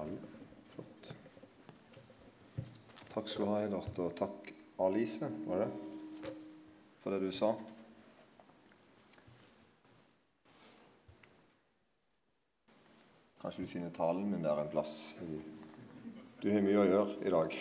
talen. 0.00 0.18
Flott. 0.74 1.14
Takk 3.10 3.28
skal 3.28 3.44
du 3.44 3.50
ha, 3.50 3.58
Eilert, 3.64 3.98
og 4.00 4.14
takk 4.16 4.52
Alice, 4.80 5.28
var 5.44 5.64
det, 5.64 5.68
for 7.02 7.12
det 7.12 7.20
du 7.26 7.34
sa. 7.34 7.50
Kanskje 13.40 13.64
du 13.64 13.72
finner 13.72 13.92
talen 13.96 14.28
min 14.30 14.44
der 14.44 14.62
en 14.62 14.72
plass. 14.72 15.16
Du 16.40 16.48
har 16.48 16.64
mye 16.64 16.80
å 16.80 16.88
gjøre 16.88 17.18
i 17.20 17.34
dag. 17.34 17.60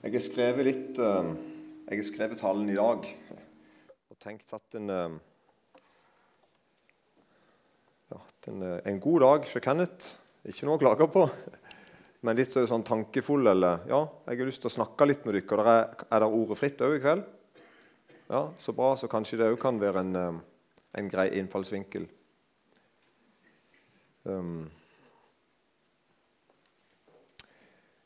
Jeg 0.00 0.14
har 0.16 0.22
skrevet 0.24 0.64
litt 0.64 0.98
eh, 0.98 1.26
Jeg 1.90 1.98
har 1.98 2.06
skrevet 2.08 2.40
talen 2.40 2.70
i 2.72 2.78
dag 2.78 3.04
tenkt 4.20 4.52
at 4.52 4.76
en 4.76 4.92
eh, 4.92 5.18
ja, 8.10 8.20
en, 8.50 8.62
eh, 8.62 8.78
en 8.84 9.00
god 9.00 9.20
dag 9.24 9.48
for 9.48 9.64
Kenneth. 9.64 10.14
Ikke 10.48 10.66
noe 10.68 10.76
å 10.76 10.82
klage 10.82 11.08
på, 11.12 11.26
men 12.26 12.38
litt 12.38 12.56
sånn 12.56 12.84
tankefull. 12.86 13.48
Eller 13.52 13.86
ja, 13.90 14.02
jeg 14.28 14.42
har 14.42 14.50
lyst 14.50 14.64
til 14.64 14.72
å 14.72 14.76
snakke 14.76 15.08
litt 15.08 15.24
med 15.24 15.38
dere. 15.38 15.64
Er, 15.64 16.04
er 16.08 16.24
det 16.24 16.32
ordet 16.40 16.58
fritt 16.60 16.84
òg 16.84 16.98
i 16.98 17.04
kveld? 17.04 17.24
Ja, 18.30 18.44
Så 18.60 18.76
bra. 18.76 18.92
Så 18.96 19.08
kanskje 19.10 19.40
det 19.40 19.50
òg 19.52 19.58
kan 19.62 19.80
være 19.80 20.04
en, 20.04 20.42
en 21.00 21.08
grei 21.10 21.30
innfallsvinkel. 21.40 22.04
Um, 24.28 24.68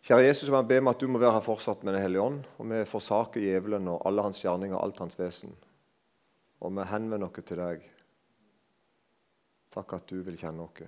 Kjære 0.05 0.27
Jesus, 0.27 0.51
jeg 0.53 0.69
ber 0.69 0.83
om 0.83 0.89
at 0.91 1.01
du 1.01 1.09
må 1.09 1.19
være 1.19 1.39
her 1.39 1.45
fortsatt 1.45 1.81
med 1.83 1.95
Den 1.97 2.03
hellige 2.05 2.23
ånd. 2.23 2.43
Og 2.61 2.67
vi 2.69 2.83
forsaker 2.85 3.41
djevelen 3.41 3.89
og 3.89 4.03
alle 4.05 4.27
hans 4.27 4.43
gjerninger 4.43 4.77
og 4.77 4.83
alt 4.85 5.01
hans 5.01 5.17
vesen. 5.19 5.55
Og 6.65 6.73
vi 6.73 6.85
henvender 6.89 7.29
oss 7.29 7.45
til 7.45 7.61
deg. 7.61 7.83
Takk 9.75 9.93
at 9.99 10.07
du 10.09 10.23
vil 10.25 10.39
kjenne 10.41 10.65
oss. 10.65 10.87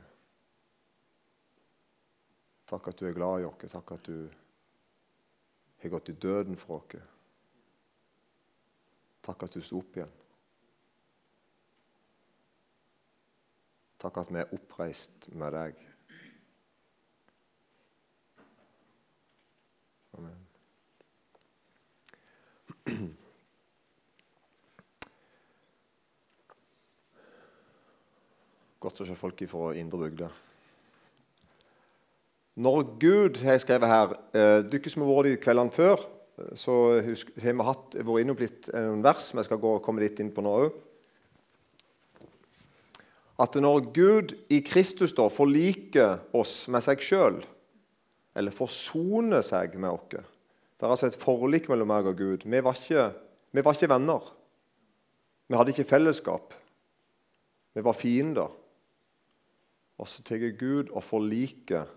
Takk 2.67 2.89
at 2.89 2.99
du 3.01 3.05
er 3.07 3.17
glad 3.17 3.43
i 3.43 3.49
oss. 3.49 3.75
Takk 3.75 3.93
at 3.99 4.09
du 4.09 4.31
har 5.83 5.93
gått 5.93 6.09
i 6.09 6.17
døden 6.17 6.57
for 6.57 6.81
oss. 6.81 7.11
Takk 9.27 9.45
at 9.45 9.59
du 9.59 9.61
sto 9.61 9.83
opp 9.83 9.99
igjen. 9.99 10.15
Takk 14.01 14.23
at 14.23 14.33
vi 14.33 14.41
er 14.41 14.55
oppreist 14.55 15.29
med 15.35 15.53
deg. 15.57 15.85
Amen. 20.17 20.41
Godt 28.87 29.03
å 29.03 29.07
se 29.09 29.17
folk 29.19 29.41
fra 29.51 29.73
indre 29.75 29.99
bygder. 29.99 30.35
Når 32.63 32.85
Gud, 33.03 33.41
har 33.43 33.57
jeg 33.57 33.65
skrevet 33.65 33.91
her 33.91 34.13
eh, 34.31 34.61
Dere 34.63 34.91
som 34.93 35.03
har 35.03 35.09
vært 35.11 35.33
i 35.33 35.41
kveldene 35.43 35.75
før, 35.75 36.05
eh, 36.39 36.53
så 36.55 36.77
har 37.03 37.57
vi 37.59 37.67
hatt, 37.67 37.97
vært 37.99 38.23
innom 38.23 38.39
litt 38.39 38.69
noen 38.71 39.03
vers 39.03 39.33
vi 39.35 39.45
skal 39.45 39.59
gå, 39.61 39.73
komme 39.83 40.05
litt 40.05 40.23
inn 40.23 40.31
på 40.33 40.45
nå 40.47 40.53
òg. 40.63 40.77
At 43.43 43.59
når 43.59 43.89
Gud 43.97 44.35
i 44.55 44.63
Kristus 44.65 45.13
da 45.17 45.27
forliker 45.29 46.23
oss 46.39 46.55
med 46.73 46.85
seg 46.87 47.03
sjøl, 47.05 47.41
eller 48.39 48.55
forsoner 48.55 49.43
seg 49.45 49.75
med 49.81 49.91
oss 49.91 50.07
Det 50.15 50.85
er 50.85 50.93
altså 50.93 51.11
et 51.11 51.19
forlik 51.19 51.67
mellom 51.73 51.91
meg 51.91 52.07
og 52.07 52.21
Gud. 52.21 52.47
Vi 52.47 52.63
var, 52.63 52.79
ikke, 52.79 53.11
vi 53.51 53.65
var 53.67 53.75
ikke 53.75 53.91
venner. 53.91 54.31
Vi 55.49 55.59
hadde 55.59 55.75
ikke 55.75 55.89
fellesskap. 55.91 56.55
Vi 57.75 57.85
var 57.85 57.99
fiender. 57.99 58.55
Og 59.97 60.09
så 60.09 60.25
tar 60.25 60.43
Gud 60.59 60.91
og 60.93 61.05
forliker 61.05 61.89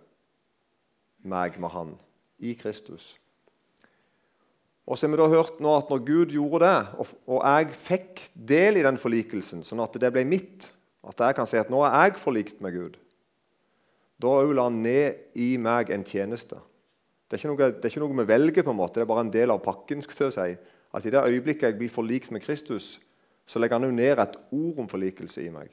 meg 1.28 1.59
med 1.59 1.73
Han 1.73 1.97
i 2.40 2.53
Kristus. 2.56 3.18
Og 4.90 4.97
så 4.97 5.06
har 5.06 5.13
vi 5.13 5.19
da 5.22 5.28
hørt 5.29 5.59
nå 5.62 5.75
at 5.78 5.91
når 5.91 6.00
Gud 6.07 6.31
gjorde 6.34 6.66
det, 6.66 6.78
og, 7.28 7.41
jeg 7.44 7.75
fikk 7.78 8.23
del 8.34 8.79
i 8.79 8.85
den 8.85 8.97
forlikelsen, 8.97 9.62
sånn 9.62 9.84
at 9.84 10.00
det 10.01 10.09
ble 10.16 10.23
mitt, 10.25 10.72
at 11.06 11.22
jeg 11.22 11.38
kan 11.38 11.47
si 11.47 11.59
at 11.59 11.69
nå 11.69 11.84
er 11.85 12.07
jeg 12.07 12.18
forlikt 12.22 12.63
med 12.66 12.73
Gud, 12.73 12.97
da 14.19 14.31
òg 14.41 14.56
la 14.56 14.66
han 14.68 14.81
ned 14.84 15.38
i 15.40 15.53
meg 15.62 15.94
en 15.94 16.03
tjeneste. 16.03 16.57
Det 17.29 17.38
er, 17.38 17.52
noe, 17.52 17.59
det 17.62 17.85
er, 17.85 17.91
ikke 17.91 18.02
noe, 18.02 18.18
vi 18.18 18.25
velger, 18.31 18.66
på 18.66 18.73
en 18.73 18.79
måte, 18.79 18.97
det 18.97 19.06
er 19.06 19.12
bare 19.12 19.23
en 19.28 19.31
del 19.31 19.53
av 19.53 19.62
pakken. 19.62 20.02
skal 20.02 20.25
jeg 20.25 20.34
si. 20.34 20.73
At 20.97 21.06
I 21.06 21.12
det 21.13 21.22
øyeblikket 21.22 21.68
jeg 21.68 21.78
blir 21.78 21.94
forlikt 21.94 22.34
med 22.34 22.41
Kristus, 22.41 22.97
så 23.46 23.62
legger 23.62 23.78
han 23.78 23.85
jo 23.85 23.94
ned 23.94 24.18
et 24.18 24.40
ord 24.57 24.81
om 24.81 24.90
forlikelse 24.90 25.46
i 25.46 25.52
meg. 25.53 25.69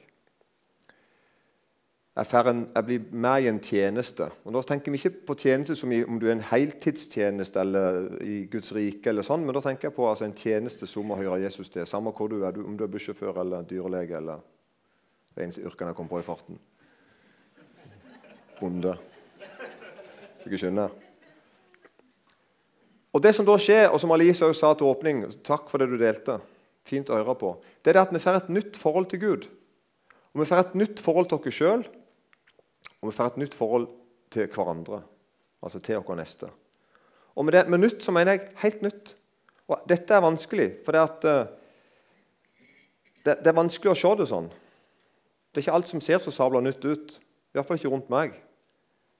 Jeg, 2.17 2.83
blir 2.85 3.03
mer 3.13 3.37
i 3.37 3.47
en 3.47 3.59
tjeneste. 3.61 4.25
Og 4.43 4.53
Da 4.53 4.61
tenker 4.65 4.91
vi 4.91 4.97
ikke 4.97 5.25
på 5.27 5.35
tjeneste 5.37 5.75
som 5.77 5.91
i, 5.93 5.99
om 6.03 6.17
du 6.19 6.25
er 6.27 6.31
en 6.33 6.41
heltidstjeneste 6.41 7.59
eller 7.61 8.07
i 8.25 8.37
Guds 8.49 8.71
rike, 8.73 9.11
eller 9.11 9.21
sånn, 9.21 9.43
men 9.45 9.53
da 9.53 9.61
tenker 9.61 9.87
jeg 9.87 9.93
på 9.93 10.07
altså, 10.09 10.25
en 10.25 10.33
tjeneste 10.33 10.89
som 10.89 11.11
å 11.13 11.17
høre 11.19 11.43
Jesus 11.43 11.69
til. 11.69 11.85
Samme 11.85 12.09
hvor 12.17 12.31
du 12.31 12.39
er, 12.41 12.57
om 12.57 12.77
du 12.77 12.81
er 12.83 12.89
bussjåfør 12.89 13.37
eller 13.43 13.67
dyrlege 13.69 14.17
eller 14.17 14.41
det 15.35 15.45
eneste 15.45 15.61
yrket 15.61 15.91
jeg 15.91 15.97
kom 15.99 16.09
på 16.09 16.17
i 16.17 16.25
farten. 16.25 16.57
Bonde. 18.57 18.95
Dere 20.41 20.61
skjønner? 20.63 20.97
Og 23.13 23.21
Det 23.21 23.35
som 23.35 23.45
da 23.45 23.59
skjer, 23.61 23.91
og 23.91 24.01
som 24.01 24.11
Alice 24.13 24.45
også 24.45 24.59
sa 24.59 24.73
til 24.73 24.89
åpning 24.89 25.21
Takk 25.45 25.69
for 25.69 25.77
det 25.77 25.89
du 25.91 25.99
delte. 26.01 26.39
Fint 26.87 27.13
å 27.13 27.21
høre 27.21 27.37
på. 27.37 27.53
Det 27.85 27.93
er 27.93 27.99
det 27.99 28.07
at 28.07 28.17
vi 28.17 28.23
får 28.25 28.41
et 28.41 28.51
nytt 28.57 28.81
forhold 28.81 29.11
til 29.13 29.21
Gud. 29.21 29.47
Og 30.33 30.41
Vi 30.41 30.49
får 30.49 30.63
et 30.63 30.75
nytt 30.81 30.99
forhold 31.03 31.29
til 31.29 31.37
oss 31.37 31.61
sjøl, 31.61 31.85
og 33.01 33.09
vi 33.09 33.15
får 33.15 33.31
et 33.31 33.41
nytt 33.43 33.55
forhold 33.57 33.87
til 34.33 34.49
hverandre. 34.51 35.01
Altså 35.63 35.81
til 35.83 36.01
vår 36.05 36.19
neste. 36.19 36.49
Og 37.37 37.45
med, 37.45 37.53
det, 37.53 37.67
med 37.69 37.81
nytt 37.83 38.03
så 38.03 38.13
mener 38.13 38.37
jeg 38.37 38.49
helt 38.63 38.81
nytt. 38.85 39.13
Og 39.67 39.83
Dette 39.89 40.15
er 40.15 40.23
vanskelig, 40.23 40.67
for 40.85 40.95
det, 40.95 41.01
at, 41.03 41.27
uh, 41.27 42.63
det, 43.25 43.35
det, 43.43 43.51
er 43.51 43.57
vanskelig 43.57 43.93
å 43.93 43.99
se 43.99 44.13
det 44.21 44.29
sånn. 44.31 44.47
Det 45.51 45.59
er 45.61 45.65
ikke 45.65 45.75
alt 45.77 45.91
som 45.91 46.01
ser 46.03 46.23
så 46.23 46.33
sabla 46.33 46.61
nytt 46.63 46.85
ut. 46.85 47.17
I 47.17 47.57
hvert 47.59 47.67
fall 47.67 47.79
ikke 47.79 47.91
rundt 47.91 48.09
meg. 48.13 48.39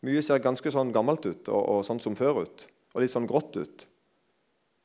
Mye 0.06 0.24
ser 0.24 0.42
ganske 0.44 0.72
sånn 0.72 0.94
gammelt 0.96 1.26
ut 1.26 1.50
og, 1.50 1.62
og 1.62 1.86
sånn 1.86 2.02
som 2.02 2.16
før 2.18 2.44
ut. 2.46 2.66
Og 2.94 3.04
litt 3.04 3.14
sånn 3.14 3.28
grått 3.30 3.58
ut. 3.58 3.88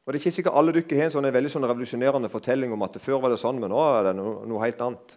Og 0.03 0.11
det 0.11 0.19
er 0.19 0.23
ikke 0.25 0.35
sikkert 0.35 0.59
alle 0.59 0.75
dere 0.75 0.99
har 0.99 1.07
en 1.07 1.15
sånn, 1.15 1.29
veldig 1.37 1.51
sånn 1.53 1.67
revolusjonerende 1.69 2.31
fortelling 2.33 2.73
om 2.75 2.83
at 2.83 2.99
før 3.01 3.21
var 3.23 3.31
det 3.31 3.39
sånn, 3.39 3.61
men 3.63 3.71
nå 3.71 3.83
er 3.87 4.09
det 4.09 4.17
noe, 4.19 4.41
noe 4.51 4.63
helt 4.65 4.81
annet. 4.83 5.15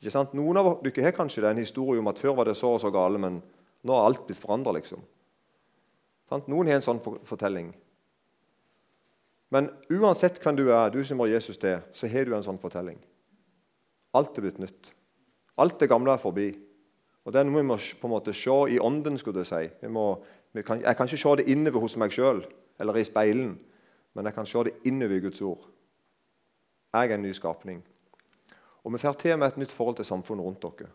Ikke 0.00 0.12
sant? 0.12 0.34
Noen 0.36 0.58
av 0.60 0.70
dere 0.84 1.06
har 1.06 1.16
kanskje 1.16 1.44
en 1.48 1.62
historie 1.62 2.00
om 2.00 2.10
at 2.10 2.20
før 2.20 2.36
var 2.40 2.50
det 2.50 2.56
så 2.58 2.74
og 2.74 2.82
så 2.82 2.90
gale, 2.94 3.20
men 3.20 3.40
nå 3.84 3.94
har 3.94 4.08
alt 4.08 4.26
blitt 4.26 4.40
forandra. 4.40 4.74
Liksom. 4.76 5.02
Noen 6.50 6.68
har 6.68 6.80
en 6.80 6.86
sånn 6.86 7.02
fortelling. 7.02 7.72
Men 9.54 9.70
uansett 9.92 10.40
hvem 10.42 10.56
du 10.58 10.64
er, 10.66 10.90
du 10.90 11.04
som 11.06 11.20
har 11.22 11.30
Jesus 11.36 11.60
til, 11.60 11.82
så 11.94 12.10
har 12.10 12.26
du 12.26 12.34
en 12.34 12.46
sånn 12.46 12.58
fortelling. 12.58 12.98
Alt 14.14 14.38
er 14.38 14.46
blitt 14.46 14.60
nytt. 14.62 14.90
Alt 15.60 15.78
det 15.78 15.90
gamle 15.90 16.14
er 16.14 16.22
forbi. 16.22 16.48
Og 17.24 17.32
Det 17.32 17.40
er 17.40 17.46
noe 17.48 17.62
vi 17.62 17.68
må 17.68 17.76
på 17.76 18.08
en 18.08 18.12
måte 18.12 18.34
se 18.36 18.56
i 18.74 18.80
ånden. 18.80 19.18
skulle 19.18 19.40
du 19.40 19.44
si. 19.44 19.68
Må, 19.88 20.22
kan, 20.64 20.82
jeg 20.82 20.96
kan 20.96 21.06
ikke 21.06 21.22
se 21.22 21.36
det 21.36 21.48
innover 21.48 21.80
hos 21.80 21.96
meg 21.96 22.12
sjøl 22.12 22.44
eller 22.80 22.96
i 22.98 23.04
speilen, 23.06 23.58
men 24.14 24.26
jeg 24.26 24.34
kan 24.34 24.46
se 24.46 24.64
det 24.64 24.74
innover 24.84 25.16
i 25.16 25.20
Guds 25.20 25.40
ord. 25.40 25.68
Jeg 26.94 27.10
er 27.10 27.14
en 27.14 27.22
ny 27.22 27.32
skapning. 27.32 27.82
Og 28.84 28.92
vi 28.92 29.00
får 29.00 29.16
til 29.20 29.38
med 29.40 29.48
et 29.48 29.60
nytt 29.62 29.72
forhold 29.72 29.96
til 29.96 30.06
samfunnet 30.08 30.44
rundt 30.44 30.62
dere. 30.62 30.90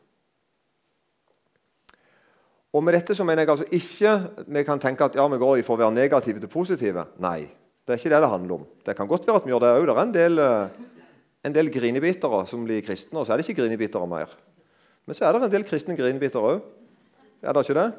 Og 2.73 2.83
med 2.85 2.93
dette 2.93 3.15
så 3.17 3.25
mener 3.25 3.41
jeg 3.41 3.49
altså 3.49 3.65
ikke 3.73 4.11
vi 4.53 4.63
kan 4.63 4.81
tenke 4.81 5.07
at 5.07 5.15
ja, 5.17 5.25
vi 5.27 5.39
går 5.41 5.63
fra 5.65 5.73
å 5.73 5.79
være 5.81 5.95
negative 5.95 6.41
til 6.43 6.51
positive. 6.53 7.07
Nei, 7.23 7.47
det 7.85 7.95
er 7.95 8.01
ikke 8.01 8.11
det 8.13 8.21
det 8.21 8.29
handler 8.29 8.59
om. 8.59 8.67
Det 8.85 8.95
kan 8.97 9.09
godt 9.09 9.25
være 9.25 9.41
at 9.41 9.47
vi 9.47 9.53
gjør 9.53 9.63
det 9.63 9.71
òg. 9.73 9.87
Det 9.87 9.95
er 9.95 10.01
en 10.03 10.13
del, 10.13 10.41
eh, 10.43 10.67
en 11.49 11.55
del 11.55 11.71
grinebitere 11.73 12.43
som 12.45 12.67
blir 12.67 12.85
kristne, 12.85 13.17
og 13.17 13.25
så 13.25 13.33
er 13.33 13.41
det 13.41 13.47
ikke 13.47 13.63
grinebitere 13.63 14.05
mer. 14.07 14.35
Men 15.07 15.17
så 15.17 15.25
er 15.25 15.33
det 15.33 15.47
en 15.47 15.55
del 15.55 15.65
kristne 15.65 15.97
grinebitere 15.97 16.53
òg. 16.53 16.61
Er 17.41 17.57
det 17.57 17.65
ikke 17.65 17.79
det? 17.79 17.89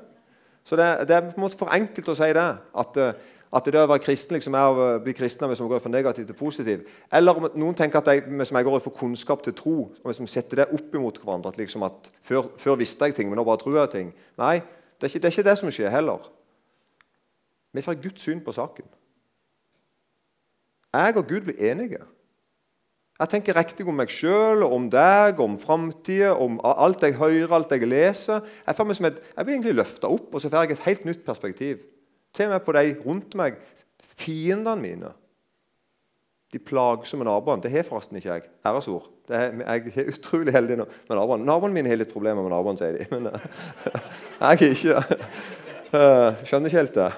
Så 0.62 0.76
det, 0.76 0.86
det, 1.08 1.16
er 1.16 1.26
på 1.32 1.40
en 1.40 1.42
måte 1.48 1.58
for 1.58 1.74
enkelt 1.74 2.12
å 2.12 2.14
si 2.14 2.30
det. 2.36 2.48
At, 2.84 2.96
eh, 3.02 3.14
at 3.50 3.66
det 3.66 3.80
å 3.80 3.86
være 3.90 4.02
kristen 4.04 4.36
liksom 4.36 4.54
er 4.54 4.68
å 4.70 4.84
bli 5.02 5.14
kristen 5.16 5.50
hvis 5.50 5.60
man 5.62 5.70
går 5.72 5.82
fra 5.82 5.90
negativ 5.90 6.26
til 6.28 6.36
positiv. 6.38 6.84
Eller 7.12 7.38
om 7.38 7.48
noen 7.58 7.78
tenker 7.78 7.98
at 7.98 8.10
jeg, 8.12 8.22
hvis 8.30 8.52
jeg 8.54 8.66
går 8.68 8.82
fra 8.84 8.92
kunnskap 8.94 9.42
til 9.42 9.56
tro, 9.58 9.74
og 9.90 10.20
vi 10.20 10.28
setter 10.30 10.62
det 10.62 10.68
opp 10.70 10.94
imot 10.94 11.18
hverandre 11.18 11.50
at, 11.50 11.58
liksom 11.58 11.82
at 11.86 12.12
før, 12.22 12.52
før, 12.60 12.78
visste 12.78 13.10
jeg 13.10 13.18
ting, 13.18 13.30
men 13.30 13.40
nå 13.40 13.46
bare 13.48 13.62
tror 13.62 13.80
jeg 13.80 13.92
ting. 13.96 14.14
Nei, 14.38 14.60
det 14.62 15.08
er, 15.08 15.10
ikke, 15.10 15.18
det 15.18 15.30
er 15.32 15.36
ikke 15.36 15.48
det 15.50 15.56
som 15.58 15.74
skjer 15.74 15.90
heller. 15.90 16.30
Vi 17.74 17.82
får 17.82 18.00
Guds 18.02 18.22
syn 18.22 18.42
på 18.44 18.54
saken. 18.54 18.86
Jeg 20.94 21.18
og 21.18 21.26
Gud 21.26 21.46
blir 21.46 21.70
enige. 21.70 22.02
Jeg 23.20 23.28
tenker 23.34 23.58
riktig 23.58 23.84
om 23.84 23.98
meg 23.98 24.10
sjøl, 24.14 24.62
om 24.64 24.86
deg, 24.90 25.42
om 25.42 25.58
framtida, 25.60 26.32
om 26.40 26.56
alt 26.64 27.02
jeg 27.04 27.18
hører, 27.18 27.52
alt 27.52 27.74
jeg 27.74 27.90
leser. 27.90 28.46
Jeg, 28.64 28.78
et, 28.78 29.24
jeg 29.36 29.44
blir 29.44 29.58
egentlig 29.58 29.76
løfta 29.76 30.08
opp, 30.08 30.30
og 30.32 30.40
så 30.40 30.48
får 30.48 30.70
jeg 30.70 30.78
et 30.78 30.86
helt 30.86 31.10
nytt 31.10 31.26
perspektiv. 31.26 31.82
Til 32.34 32.46
og 32.46 32.54
med 32.54 32.62
på 32.66 32.74
de 32.76 32.84
rundt 33.06 33.34
meg, 33.38 33.58
fiendene 34.20 34.76
mine. 34.80 35.10
De 36.50 36.58
plagsomme 36.58 37.24
naboene. 37.26 37.62
Det 37.62 37.70
har 37.70 37.86
forresten 37.86 38.18
ikke 38.18 38.32
jeg. 38.32 38.48
Æresord. 38.66 39.10
Er, 39.28 39.52
jeg 39.60 39.92
er 39.96 40.10
utrolig 40.10 40.54
heldig 40.54 40.80
med 40.82 41.14
naboene. 41.14 41.46
Naboene 41.46 41.74
mine 41.74 41.92
har 41.92 42.00
litt 42.00 42.12
problemer 42.12 42.42
med 42.42 42.50
naboene, 42.50 42.80
sier 42.80 42.98
de. 42.98 43.06
Men 43.12 43.30
jeg 44.40 44.48
er 44.48 44.64
ikke 44.74 45.36
Skjønner 46.46 46.70
ikke 46.70 46.78
helt 46.78 46.98
det. 46.98 47.12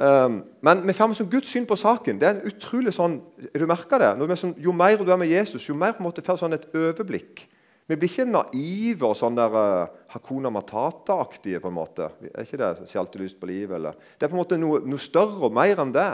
Um, 0.00 0.36
men 0.64 0.80
vi 0.88 0.94
får 0.96 1.12
sånn 1.18 1.28
Guds 1.28 1.50
syn 1.52 1.66
på 1.68 1.76
saken. 1.76 2.18
Det 2.20 2.28
er 2.28 2.38
en 2.38 2.46
utrolig 2.48 2.92
sånn, 2.96 3.18
du 3.52 3.66
merker 3.68 4.00
det? 4.00 4.38
Sånn, 4.40 4.54
jo 4.62 4.72
mer 4.72 5.02
du 5.02 5.10
er 5.12 5.20
med 5.20 5.28
Jesus, 5.28 5.66
jo 5.68 5.76
mer 5.76 5.92
på 5.92 6.00
en 6.00 6.08
måte 6.08 6.24
får 6.24 6.40
sånn 6.40 6.56
et 6.56 6.70
overblikk. 6.72 7.44
Vi 7.90 7.96
blir 7.98 8.06
ikke 8.06 8.28
naive 8.28 9.08
og 9.08 9.16
sånn 9.18 9.34
der 9.34 9.54
uh, 9.56 9.94
Hakuna 10.12 10.52
Matata-aktige. 10.54 11.58
på 11.58 11.72
en 11.72 11.74
måte. 11.74 12.06
Er 12.30 12.44
ikke 12.46 12.60
det 12.60 12.86
Sjalte 12.86 13.18
lyst 13.18 13.40
på 13.40 13.48
livet? 13.50 13.74
Eller? 13.80 13.96
Det 14.14 14.28
er 14.28 14.30
på 14.30 14.38
en 14.38 14.42
måte 14.44 14.58
noe, 14.60 14.78
noe 14.86 15.02
større 15.02 15.48
og 15.48 15.56
mer 15.56 15.82
enn 15.82 15.94
det. 15.96 16.10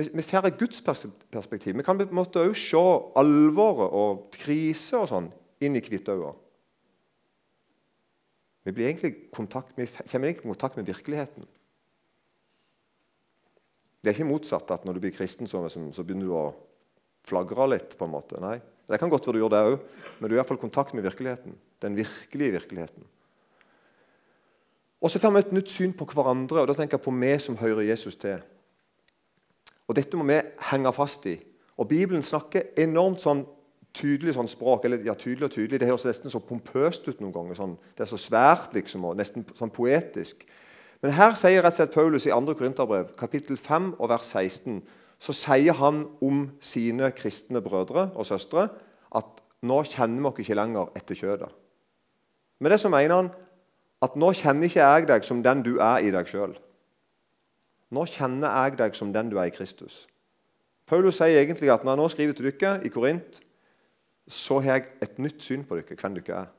Vi, 0.00 0.08
vi 0.16 0.24
får 0.24 0.48
et 0.48 0.58
Guds 0.58 0.80
perspektiv. 0.80 1.76
Vi 1.76 1.84
kan 1.84 2.00
på 2.00 2.08
en 2.08 2.16
måte 2.16 2.40
òg 2.40 2.56
se 2.56 2.80
alvoret 3.20 3.92
og 3.92 4.24
krise 4.32 5.04
og 5.04 5.10
sånn 5.12 5.28
inn 5.60 5.76
i 5.76 5.84
Kvitøya. 5.84 6.32
Vi, 8.64 8.72
blir 8.72 8.96
kontakt, 9.36 9.76
vi 9.76 9.84
kommer 9.84 10.30
egentlig 10.30 10.48
i 10.48 10.48
kontakt 10.48 10.80
med 10.80 10.88
virkeligheten. 10.88 11.44
Det 14.00 14.10
er 14.10 14.16
ikke 14.16 14.32
motsatt 14.32 14.72
at 14.72 14.88
når 14.88 14.96
du 14.96 15.04
blir 15.04 15.12
kristen, 15.16 15.48
så, 15.48 15.60
så 15.68 16.04
begynner 16.04 16.24
du 16.24 16.32
å 16.36 16.46
flagre 17.28 17.68
litt. 17.76 17.98
på 18.00 18.08
en 18.08 18.16
måte. 18.16 18.40
Nei, 18.40 18.58
Det 18.88 19.00
kan 19.00 19.10
godt 19.10 19.26
være 19.26 19.36
du 19.36 19.42
gjør 19.42 19.52
det 19.54 19.62
òg, 19.64 19.78
men 20.18 20.28
du 20.28 20.34
er 20.34 20.40
iallfall 20.40 20.58
i 20.60 20.64
kontakt 20.66 20.94
med 20.94 21.02
virkeligheten. 21.02 21.56
Den 21.82 21.96
virkelige 21.96 22.52
virkeligheten. 22.52 23.06
Og 25.00 25.10
så 25.10 25.18
får 25.18 25.30
vi 25.30 25.38
et 25.38 25.52
nytt 25.52 25.70
syn 25.70 25.92
på 25.92 26.06
hverandre, 26.12 26.60
og 26.60 26.68
da 26.68 26.76
tenker 26.76 26.98
jeg 26.98 27.04
på 27.04 27.12
vi 27.12 27.32
som 27.38 27.56
hører 27.60 27.88
Jesus 27.90 28.16
til. 28.16 28.40
Og 29.88 29.96
Dette 29.96 30.16
må 30.16 30.24
vi 30.24 30.40
henge 30.70 30.92
fast 30.92 31.26
i. 31.26 31.36
Og 31.76 31.88
Bibelen 31.88 32.22
snakker 32.22 32.72
enormt 32.78 33.20
sånn 33.20 33.44
tydelig 33.94 34.34
sånn 34.34 34.48
språk. 34.48 34.84
eller 34.84 35.04
ja, 35.04 35.14
tydelig 35.14 35.44
og 35.44 35.50
tydelig, 35.50 35.80
Det 35.80 35.88
høres 35.88 36.04
nesten 36.04 36.30
så 36.30 36.38
pompøst 36.38 37.08
ut 37.08 37.20
noen 37.20 37.32
ganger. 37.32 37.54
Sånn, 37.54 37.78
det 37.96 38.00
er 38.00 38.10
så 38.10 38.16
svært 38.16 38.74
liksom, 38.74 39.04
og 39.04 39.16
nesten 39.16 39.44
sånn 39.54 39.70
poetisk. 39.70 40.44
Men 41.02 41.12
her 41.12 41.34
sier 41.34 41.62
rett 41.62 41.72
og 41.72 41.76
slett 41.76 41.94
Paulus 41.94 42.26
i 42.26 42.30
2. 42.30 42.54
Korinterbrev, 42.54 43.16
kapittel 43.16 43.56
5 43.56 43.94
og 43.98 44.08
vers 44.08 44.24
16, 44.24 44.82
så 45.24 45.32
sier 45.32 45.72
han 45.78 46.04
om 46.24 46.48
sine 46.60 47.08
kristne 47.16 47.62
brødre 47.64 48.10
og 48.12 48.26
søstre 48.28 48.66
at 49.16 49.40
nå 49.64 49.78
kjenner 49.88 50.34
vi 50.34 50.44
ikke 50.44 50.56
lenger 50.58 50.90
etter 50.98 51.16
kjødet. 51.16 51.48
Med 52.60 52.74
det 52.74 52.80
så 52.82 52.90
mener 52.92 53.14
han 53.14 53.30
at 54.04 54.18
nå 54.20 54.32
kjenner 54.36 54.68
ikke 54.68 54.84
jeg 54.84 55.08
deg 55.08 55.24
som 55.24 55.40
den 55.44 55.62
du 55.64 55.78
er 55.80 56.04
i 56.04 56.12
deg 56.12 56.28
sjøl. 56.28 56.52
Nå 57.94 58.04
kjenner 58.10 58.52
jeg 58.52 58.76
deg 58.82 58.98
som 58.98 59.14
den 59.14 59.32
du 59.32 59.38
er 59.40 59.48
i 59.48 59.54
Kristus. 59.54 60.04
Paulus 60.84 61.16
sier 61.16 61.40
egentlig 61.40 61.72
at 61.72 61.84
når 61.84 61.94
jeg 61.94 62.02
nå 62.02 62.08
skriver 62.12 62.36
til 62.36 62.50
dere 62.50 62.74
i 62.84 62.92
Korint, 62.92 63.40
så 64.28 64.60
har 64.60 64.76
jeg 64.76 64.86
et 65.04 65.18
nytt 65.20 65.40
syn 65.44 65.64
på 65.64 65.78
dere, 65.78 65.96
hvem 65.96 66.18
dere 66.20 66.42
er. 66.42 66.52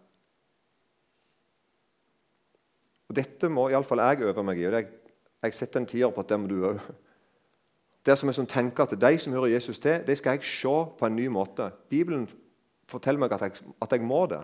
Og 3.06 3.18
Dette 3.18 3.50
må 3.50 3.70
iallfall 3.70 4.02
jeg 4.02 4.26
øve 4.26 4.44
meg 4.44 4.58
i. 4.58 4.66
og 4.66 4.82
jeg 5.46 5.54
setter 5.54 5.80
en 5.80 5.86
tier 5.86 6.10
på 6.10 6.22
at 6.22 6.30
det 6.30 6.40
må 6.40 6.50
du 6.50 6.64
òg. 6.66 6.82
Det 8.06 8.18
som 8.18 8.30
jeg 8.30 8.36
som 8.36 8.48
tenker 8.48 8.84
at 8.84 9.02
De 9.02 9.18
som 9.18 9.34
hører 9.34 9.56
Jesus 9.56 9.80
til, 9.80 10.04
det 10.08 10.18
skal 10.18 10.38
jeg 10.38 10.44
se 10.44 10.76
på 11.00 11.06
en 11.06 11.16
ny 11.16 11.28
måte. 11.28 11.72
Bibelen 11.90 12.28
forteller 12.88 13.20
meg 13.20 13.34
at 13.34 13.42
jeg, 13.42 13.52
at 13.82 13.92
jeg 13.92 14.02
må 14.02 14.26
det. 14.26 14.44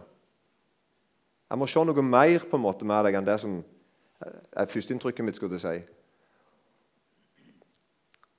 Jeg 1.50 1.58
må 1.58 1.68
se 1.68 1.84
noe 1.86 2.02
mer 2.02 2.46
på 2.50 2.58
en 2.58 2.64
måte 2.64 2.86
med 2.86 3.06
deg 3.06 3.18
enn 3.20 3.28
det 3.28 3.40
som 3.44 3.60
er 4.22 4.70
førsteinntrykket 4.72 5.26
mitt. 5.26 5.36
skulle 5.36 5.60
si. 5.60 5.82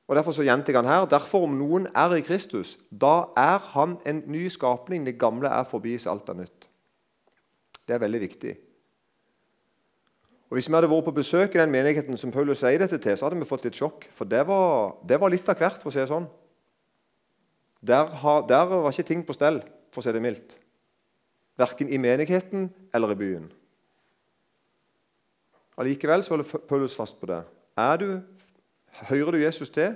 Og 0.08 0.16
Derfor 0.16 0.32
så 0.32 0.42
gjentar 0.42 0.76
han 0.76 0.86
her 0.90 1.06
derfor 1.06 1.46
om 1.46 1.54
noen 1.56 1.86
er 1.94 2.14
i 2.16 2.20
Kristus, 2.20 2.78
da 2.90 3.32
er 3.36 3.58
han 3.58 3.98
en 4.06 4.22
ny 4.26 4.48
skapning. 4.48 5.06
Det 5.06 5.18
gamle 5.18 5.48
er 5.48 5.64
forbi, 5.64 5.98
så 5.98 6.10
alt 6.10 6.28
er 6.28 6.34
nytt. 6.34 6.68
Det 7.88 7.94
er 7.94 7.98
veldig 7.98 8.20
viktig. 8.20 8.56
Og 10.52 10.58
Hvis 10.58 10.66
vi 10.68 10.74
hadde 10.76 10.88
vært 10.92 11.06
på 11.06 11.14
besøk 11.16 11.54
i 11.56 11.60
den 11.62 11.70
menigheten 11.72 12.18
som 12.20 12.28
Paulus 12.28 12.60
sier 12.60 12.76
dette 12.76 12.98
til, 13.00 13.14
så 13.16 13.24
hadde 13.24 13.38
vi 13.40 13.46
fått 13.48 13.62
litt 13.64 13.78
sjokk. 13.78 14.02
For 14.12 14.28
det 14.28 14.42
var, 14.44 14.98
det 15.08 15.16
var 15.16 15.30
litt 15.32 15.46
av 15.48 15.56
hvert, 15.56 15.78
for 15.80 15.88
å 15.88 15.92
si 15.94 15.96
det 15.96 16.10
sånn. 16.10 16.26
Der, 17.80 18.10
ha, 18.20 18.34
der, 18.44 18.66
var 18.68 18.92
ikke 18.92 19.06
ting 19.08 19.22
på 19.24 19.32
stell, 19.32 19.62
for 19.88 20.02
å 20.02 20.04
si 20.04 20.12
det 20.12 20.20
mildt. 20.20 20.58
Verken 21.56 21.88
i 21.88 21.96
menigheten 21.96 22.66
eller 22.92 23.14
i 23.14 23.16
byen. 23.16 23.46
Allikevel 25.80 26.20
så 26.20 26.34
holder 26.34 26.60
Paulus 26.68 26.96
fast 26.98 27.16
på 27.16 27.30
det. 27.30 27.38
Du, 28.02 28.10
hører 29.08 29.32
du 29.32 29.40
Jesus 29.40 29.72
til, 29.72 29.94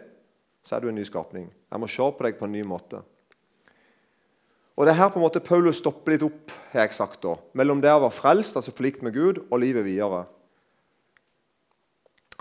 så 0.64 0.78
er 0.78 0.86
du 0.86 0.88
en 0.88 0.96
ny 0.96 1.04
skapning. 1.04 1.50
Jeg 1.52 1.82
må 1.82 1.90
se 1.92 2.06
på 2.16 2.24
deg 2.24 2.38
på 2.38 2.48
en 2.48 2.56
ny 2.56 2.62
måte. 2.64 3.02
Og 4.72 4.88
Det 4.88 4.94
er 4.94 5.02
her 5.02 5.12
på 5.12 5.20
en 5.20 5.26
måte 5.26 5.44
Paulus 5.44 5.82
stopper 5.84 6.16
litt 6.16 6.24
opp 6.24 6.56
har 6.72 6.86
jeg 6.86 6.96
sagt 6.96 7.20
da, 7.28 7.34
mellom 7.52 7.84
det 7.84 7.92
å 7.92 8.00
være 8.06 8.16
frelst, 8.16 8.56
altså 8.56 8.72
forlikt 8.72 9.04
med 9.04 9.12
Gud, 9.12 9.42
og 9.50 9.60
livet 9.60 9.84
videre. 9.84 10.24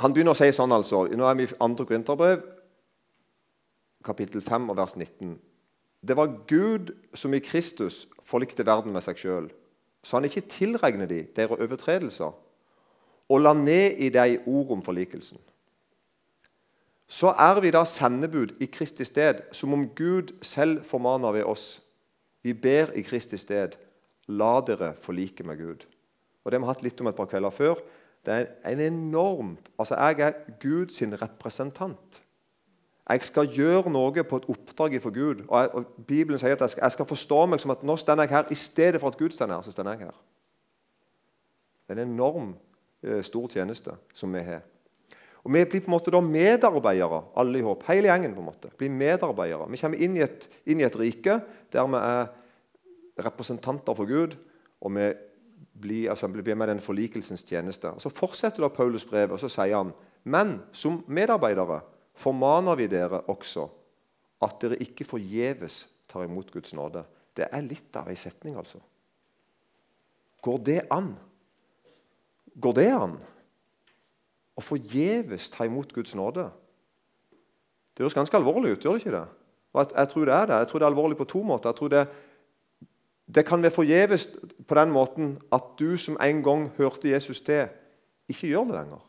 Han 0.01 0.13
begynner 0.13 0.35
å 0.35 0.39
si 0.39 0.51
sånn, 0.55 0.73
altså. 0.75 1.05
Nå 1.07 1.27
er 1.29 1.37
vi 1.39 1.47
i 1.47 1.51
2. 1.51 1.85
Korinterbrev, 1.87 2.43
kapittel 4.05 4.43
5, 4.43 4.69
og 4.71 4.77
vers 4.77 4.95
19. 4.97 5.35
Det 6.05 6.17
var 6.17 6.33
Gud 6.49 6.91
som 7.17 7.33
i 7.33 7.41
Kristus 7.41 8.03
forlikte 8.25 8.65
verden 8.67 8.93
med 8.93 9.05
seg 9.05 9.17
sjøl, 9.17 9.49
så 10.05 10.19
han 10.19 10.27
ikke 10.27 10.45
tilregner 10.51 11.09
de 11.09 11.23
deres 11.35 11.61
overtredelser, 11.63 12.35
og 13.25 13.41
la 13.41 13.55
ned 13.57 13.97
i 14.05 14.11
dem 14.13 14.45
ord 14.45 14.75
om 14.75 14.83
forlikelsen. 14.85 15.39
Så 17.07 17.31
er 17.37 17.61
vi 17.61 17.71
da 17.73 17.83
sendebud 17.85 18.55
i 18.61 18.67
Kristi 18.69 19.05
sted, 19.05 19.43
som 19.53 19.73
om 19.73 19.87
Gud 19.97 20.33
selv 20.45 20.83
formaner 20.85 21.37
ved 21.37 21.49
oss. 21.49 21.81
Vi 22.45 22.53
ber 22.53 22.91
i 22.97 23.01
Kristi 23.05 23.37
sted, 23.37 23.77
la 24.27 24.59
dere 24.65 24.93
forlike 24.97 25.45
med 25.45 25.57
Gud. 25.57 25.85
Og 26.43 26.51
Det 26.51 26.59
har 26.59 26.65
vi 26.65 26.69
hatt 26.73 26.83
litt 26.85 27.01
om 27.01 27.09
et 27.09 27.17
par 27.17 27.29
kvelder 27.29 27.53
før. 27.53 27.81
Det 28.25 28.33
er 28.33 28.71
en 28.71 28.79
enorm 28.79 29.57
Altså, 29.79 29.95
jeg 29.95 30.19
er 30.19 30.31
Guds 30.61 31.01
representant. 31.21 32.21
Jeg 33.09 33.21
skal 33.21 33.49
gjøre 33.53 33.91
noe 33.93 34.23
på 34.25 34.37
et 34.41 34.45
oppdrag 34.49 34.95
for 35.01 35.13
Gud. 35.13 35.43
Og, 35.47 35.59
jeg, 35.61 35.69
og 35.73 36.05
Bibelen 36.07 36.39
sier 36.41 36.55
at 36.55 36.61
jeg 36.61 36.73
skal, 36.73 36.83
jeg 36.87 36.95
skal, 36.95 37.05
forstå 37.05 37.41
meg 37.45 37.61
som 37.61 37.73
at 37.75 37.83
nå 37.85 37.97
står 38.01 38.23
jeg 38.23 38.31
her 38.33 38.47
i 38.49 38.57
stedet 38.57 39.01
for 39.01 39.13
at 39.13 39.17
Gud 39.19 39.35
står 39.35 39.53
her. 39.53 39.61
så 39.61 39.71
står 39.71 39.91
jeg 39.91 40.07
her. 40.07 40.15
Det 41.85 41.93
er 41.93 42.01
en 42.01 42.15
enorm 42.15 42.55
eh, 43.03 43.21
stor 43.21 43.45
tjeneste 43.53 43.93
som 44.13 44.33
vi 44.33 44.41
har. 44.41 44.63
Og 45.45 45.53
Vi 45.53 45.65
blir 45.69 45.83
på 45.85 45.91
en 45.91 45.93
måte 45.93 46.09
da 46.09 46.19
medarbeidere, 46.25 47.21
alle 47.37 47.59
i 47.59 47.61
håp. 47.61 47.83
Hele 47.87 48.09
gjengen. 48.09 48.33
på 48.33 48.41
en 48.41 48.49
måte. 48.49 48.71
Blir 48.77 48.89
medarbeidere. 48.89 49.69
Vi 49.69 49.77
kommer 49.77 50.01
inn 50.01 50.17
i 50.17 50.25
et, 50.25 50.49
inn 50.65 50.81
i 50.81 50.87
et 50.87 50.97
rike 50.97 51.39
der 51.71 51.85
vi 51.85 52.01
er 52.01 52.25
representanter 53.21 53.93
for 53.93 54.05
Gud. 54.05 54.35
og 54.81 54.95
vi 54.95 55.13
bli, 55.81 56.05
altså, 56.07 56.27
bli 56.31 56.55
med 56.55 56.67
den 56.67 56.79
forlikelsens 56.79 57.43
tjeneste. 57.43 57.91
Og 57.91 58.01
Så 58.01 58.09
fortsetter 58.09 58.63
da 58.63 58.69
Paulus 58.69 59.05
brev, 59.05 59.31
og 59.31 59.39
så 59.39 59.49
sier 59.51 59.77
han 59.77 59.93
men 60.25 60.57
som 60.73 61.03
medarbeidere 61.07 61.83
formaner 62.17 62.77
vi 62.79 62.87
dere 62.89 63.21
også 63.29 63.67
at 64.45 64.57
dere 64.61 64.79
ikke 64.81 65.05
forgjeves 65.05 65.85
tar 66.09 66.25
imot 66.25 66.49
Guds 66.53 66.73
nåde. 66.73 67.03
Det 67.35 67.47
er 67.51 67.65
litt 67.65 67.95
av 67.99 68.09
ei 68.09 68.17
setning, 68.17 68.57
altså. 68.57 68.79
Går 70.41 70.59
det 70.65 70.79
an? 70.93 71.13
Går 72.61 72.75
det 72.77 72.89
an 72.95 73.15
å 74.55 74.63
forgjeves 74.63 75.51
ta 75.53 75.67
imot 75.67 75.93
Guds 75.93 76.15
nåde? 76.17 76.47
Det 77.93 78.03
høres 78.03 78.17
ganske 78.17 78.37
alvorlig 78.37 78.75
ut, 78.75 78.85
gjør 78.85 78.97
det 78.97 79.03
ikke 79.03 79.15
det? 79.15 79.25
Og 79.75 79.81
jeg, 79.81 79.91
jeg, 79.95 80.09
tror 80.11 80.25
det 80.25 80.35
er 80.35 80.49
det. 80.49 80.59
Jeg 80.61 80.69
tror 80.71 80.79
det 80.79 80.85
er 80.85 80.93
alvorlig 80.93 81.17
på 81.19 81.27
to 81.29 81.41
måter. 81.45 81.69
Jeg 81.69 81.79
tror 81.79 81.91
det 81.91 82.01
er 82.01 82.11
det 83.27 83.45
kan 83.45 83.61
være 83.61 83.73
forgjeves 83.73 84.27
på 84.67 84.75
den 84.75 84.91
måten 84.93 85.37
at 85.53 85.63
du 85.79 85.97
som 85.97 86.17
en 86.21 86.43
gang 86.43 86.69
hørte 86.77 87.09
Jesus 87.09 87.41
til, 87.41 87.67
ikke 88.29 88.47
gjør 88.47 88.69
det 88.69 88.77
lenger. 88.77 89.01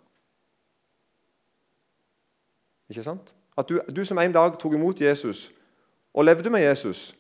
Ikke 2.89 3.03
sant? 3.03 3.35
At 3.59 3.69
du, 3.69 3.81
du 3.97 4.05
som 4.05 4.19
en 4.19 4.33
dag 4.33 4.59
tok 4.59 4.77
imot 4.77 5.01
Jesus 5.01 5.51
og 6.15 6.25
levde 6.25 6.51
med 6.51 6.65
Jesus, 6.65 7.17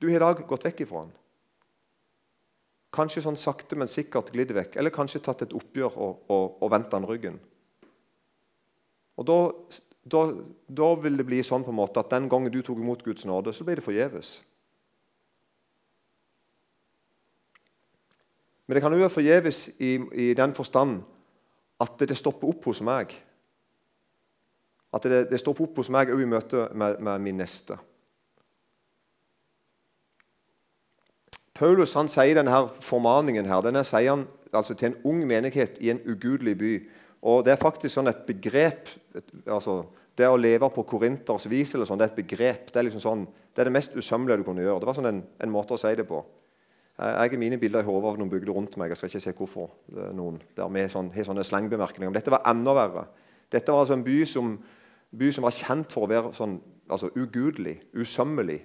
du 0.00 0.08
har 0.08 0.16
i 0.16 0.22
dag 0.22 0.46
gått 0.48 0.64
vekk 0.64 0.80
ifra 0.80 1.04
han. 1.04 1.12
Kanskje 2.94 3.22
sånn 3.22 3.38
sakte, 3.38 3.76
men 3.78 3.90
sikkert 3.90 4.32
glidd 4.34 4.50
vekk. 4.54 4.74
Eller 4.80 4.90
kanskje 4.94 5.20
tatt 5.22 5.44
et 5.44 5.54
oppgjør 5.54 5.94
og, 5.94 6.22
og, 6.32 6.56
og 6.58 6.72
vendt 6.72 6.94
han 6.96 7.06
ryggen. 7.06 7.36
Og 9.20 9.26
da, 9.28 9.36
da, 10.02 10.22
da, 10.66 10.88
vil 11.02 11.20
det 11.20 11.26
bli 11.28 11.42
sånn 11.46 11.66
på 11.66 11.70
en 11.70 11.78
måte 11.78 12.02
at 12.02 12.10
den 12.10 12.26
gangen 12.32 12.50
du 12.50 12.62
tok 12.64 12.80
imot 12.80 13.04
Guds 13.06 13.28
nåde, 13.28 13.52
så 13.54 13.66
ble 13.66 13.76
det 13.78 13.84
forgjeves. 13.84 14.40
Men 18.70 18.76
det 18.76 18.82
kan 18.84 18.92
jo 18.94 19.00
være 19.02 19.10
forgjeves 19.10 19.56
i, 19.82 19.96
i, 20.14 20.26
den 20.38 20.52
forstand 20.54 21.00
at 21.82 22.04
det 22.06 22.14
stopper 22.14 22.52
opp 22.52 22.68
hos 22.70 22.78
meg. 22.86 23.16
At 24.94 25.08
det, 25.10 25.24
det 25.32 25.40
stopper 25.42 25.66
opp 25.66 25.80
hos 25.82 25.90
meg 25.90 26.12
òg 26.14 26.22
i 26.22 26.28
møte 26.30 26.68
med, 26.78 27.00
med, 27.02 27.18
min 27.24 27.42
neste. 27.42 27.74
Paulus 31.58 31.96
han 31.98 32.06
sier 32.06 32.38
denne 32.38 32.62
formaningen 32.78 33.50
her, 33.50 33.66
denne 33.66 33.82
sier 33.82 34.12
han 34.12 34.22
altså 34.54 34.78
til 34.78 34.92
en 34.92 35.00
ung 35.02 35.26
menighet 35.26 35.82
i 35.82 35.90
en 35.90 36.06
ugudelig 36.06 36.54
by. 36.62 36.72
Og 37.26 37.42
Det 37.42 37.56
er 37.56 37.64
faktisk 37.66 37.96
sånn 37.96 38.14
et 38.14 38.22
begrep 38.28 38.86
et, 39.18 39.38
altså, 39.50 39.80
det 40.14 40.30
å 40.30 40.38
leve 40.38 40.70
på 40.70 40.86
korinters 40.86 41.50
vis 41.50 41.74
eller 41.74 41.90
sånn, 41.90 41.98
det 41.98 42.06
er 42.06 42.14
et 42.14 42.22
begrep. 42.22 42.70
Det 42.70 42.78
er 42.78 42.86
liksom 42.86 43.02
sånn, 43.02 43.26
det 43.50 43.64
er 43.64 43.66
det 43.66 43.80
mest 43.80 43.98
usømmelige 43.98 44.44
du 44.44 44.52
kunne 44.52 44.62
gjøre. 44.62 44.78
Det 44.78 44.94
var 44.94 45.02
sånn 45.02 45.10
en, 45.10 45.24
en 45.42 45.58
måte 45.58 45.74
å 45.74 45.82
si 45.82 45.90
det 45.98 46.06
på. 46.06 46.22
Jeg 47.00 47.30
har 47.32 47.38
mine 47.40 47.56
bilder 47.56 47.80
i 47.80 47.86
hodet 47.86 48.10
av 48.10 48.18
noen 48.20 48.28
bygder 48.28 48.52
rundt 48.52 48.74
meg. 48.76 48.90
Jeg 48.92 48.98
skal 49.00 49.08
ikke 49.08 49.22
se 49.24 49.32
hvorfor. 49.38 49.70
noen 50.12 50.36
der 50.56 50.68
med 50.68 50.90
sånn, 50.92 51.08
sånne 51.08 51.44
slengbemerkninger. 51.48 52.10
Men 52.10 52.18
dette 52.18 52.32
var 52.32 52.44
enda 52.50 52.74
verre. 52.76 53.06
Dette 53.48 53.72
var 53.72 53.86
altså 53.86 53.96
en 53.96 54.04
by 54.04 54.18
som, 54.28 54.58
by 55.16 55.30
som 55.32 55.46
var 55.46 55.56
kjent 55.56 55.94
for 55.94 56.04
å 56.04 56.10
være 56.10 56.34
sånn, 56.36 56.58
altså 56.92 57.08
ugudelig, 57.16 57.78
usømmelig, 57.96 58.60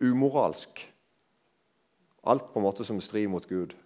umoralsk. 0.00 0.80
Alt 2.24 2.48
på 2.54 2.62
en 2.62 2.64
måte 2.64 2.86
som 2.88 3.00
strir 3.00 3.28
mot 3.28 3.44
Gud. 3.44 3.76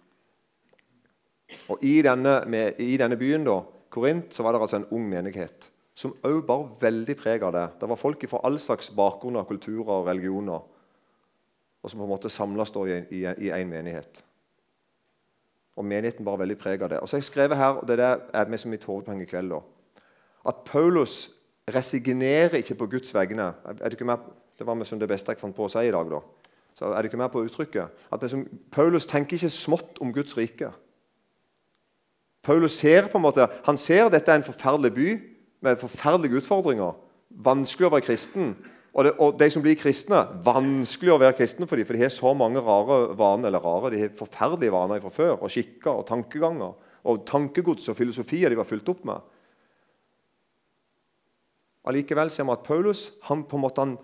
Og 1.67 1.83
I 1.83 1.97
denne, 2.05 2.39
med, 2.47 2.79
i 2.79 2.95
denne 2.97 3.19
byen, 3.19 3.43
da, 3.43 3.59
Korint, 3.93 4.31
så 4.33 4.45
var 4.45 4.55
det 4.55 4.63
altså 4.63 4.79
en 4.79 4.91
ung 4.95 5.03
menighet 5.11 5.67
som 5.93 6.15
òg 6.25 6.39
bar 6.47 6.71
veldig 6.79 7.15
preg 7.19 7.43
av 7.45 7.51
det. 7.53 7.67
Det 7.81 7.89
var 7.91 7.99
folk 7.99 8.23
fra 8.31 8.39
all 8.47 8.55
slags 8.57 8.87
bakgrunner, 8.95 9.45
kulturer 9.45 9.99
og 9.99 10.07
religioner 10.07 10.63
og 11.83 11.91
som 11.91 11.99
på 11.99 12.05
en 12.07 12.13
måte 12.13 12.31
samles 12.31 12.71
i 13.11 13.51
én 13.51 13.67
menighet. 13.67 14.23
Og 15.75 15.85
Menigheten 15.85 16.25
bare 16.25 16.43
veldig 16.43 16.57
preg 16.57 16.81
av 16.81 16.89
det. 16.89 16.99
Og 16.99 17.09
så 17.09 17.17
har 17.17 17.23
jeg 17.23 17.31
skrevet 17.31 17.57
her, 17.57 17.79
og 17.81 17.87
det 17.87 17.99
er 17.99 18.49
med 18.49 18.57
som 18.61 18.71
mitt 18.71 18.83
hovedpoeng 18.83 19.21
i 19.21 19.25
kveld, 19.29 19.49
da, 19.49 19.59
at 20.47 20.63
Paulus 20.65 21.31
resignerer 21.67 22.59
ikke 22.59 22.75
på 22.75 22.87
Guds 22.91 23.13
vegne. 23.15 23.53
Er 23.65 23.89
det, 23.89 24.05
med, 24.05 24.17
det 24.59 24.67
var 24.67 24.75
liksom 24.75 24.99
det 24.99 25.07
beste 25.07 25.31
jeg 25.31 25.39
fant 25.39 25.55
på 25.55 25.65
å 25.65 25.71
si 25.71 25.85
i 25.87 25.91
dag. 25.91 26.09
da. 26.11 26.19
Så 26.75 26.89
er 26.89 27.01
det 27.01 27.11
ikke 27.11 27.21
mer 27.21 27.31
på 27.31 27.43
uttrykket. 27.45 27.87
At 28.11 28.21
liksom, 28.21 28.47
Paulus 28.71 29.07
tenker 29.07 29.37
ikke 29.37 29.49
smått 29.49 30.01
om 30.01 30.13
Guds 30.13 30.37
rike. 30.37 30.71
Paulus 32.43 32.75
ser 32.75 33.07
på 33.07 33.17
en 33.17 33.23
måte, 33.23 33.47
han 33.63 33.77
ser 33.77 34.09
dette 34.11 34.31
er 34.31 34.41
en 34.41 34.45
forferdelig 34.45 34.93
by 34.93 35.09
med 35.63 35.79
forferdelige 35.79 36.41
utfordringer. 36.41 36.97
Vanskelig 37.29 37.87
å 37.87 37.93
være 37.93 38.05
kristen. 38.09 38.51
Og, 38.93 39.07
det, 39.07 39.13
og, 39.17 39.33
de 39.39 39.49
som 39.49 39.63
blir 39.65 39.77
kristne, 39.79 40.19
vanskelig 40.45 41.15
å 41.15 41.19
være 41.21 41.37
kristne 41.39 41.65
for 41.65 41.79
dem, 41.79 41.87
for 41.89 41.97
de 41.97 42.03
har 42.03 42.11
så 42.13 42.33
mange 42.37 42.61
rare 42.61 43.15
vaner, 43.17 43.49
eller 43.49 43.63
rare, 43.63 43.89
de 43.89 44.01
har 44.03 44.13
forferdelige 44.17 44.73
vaner 44.73 45.01
fra 45.01 45.09
før, 45.13 45.33
og 45.39 45.49
skikker 45.49 45.89
og 45.95 46.05
tankeganger. 46.09 46.75
Og 47.09 47.23
tankegods 47.27 47.89
og 47.89 47.97
filosofier 47.97 48.53
de 48.53 48.59
var 48.59 48.69
fylt 48.69 48.91
opp 48.93 49.01
med. 49.09 49.31
Allikevel 51.89 52.29
ser 52.31 52.45
vi 52.47 52.53
at 52.53 52.63
Paulus 52.63 53.09
han, 53.27 53.43
på 53.49 53.57
en 53.57 53.63
måte, 53.65 53.83
han, 53.83 53.97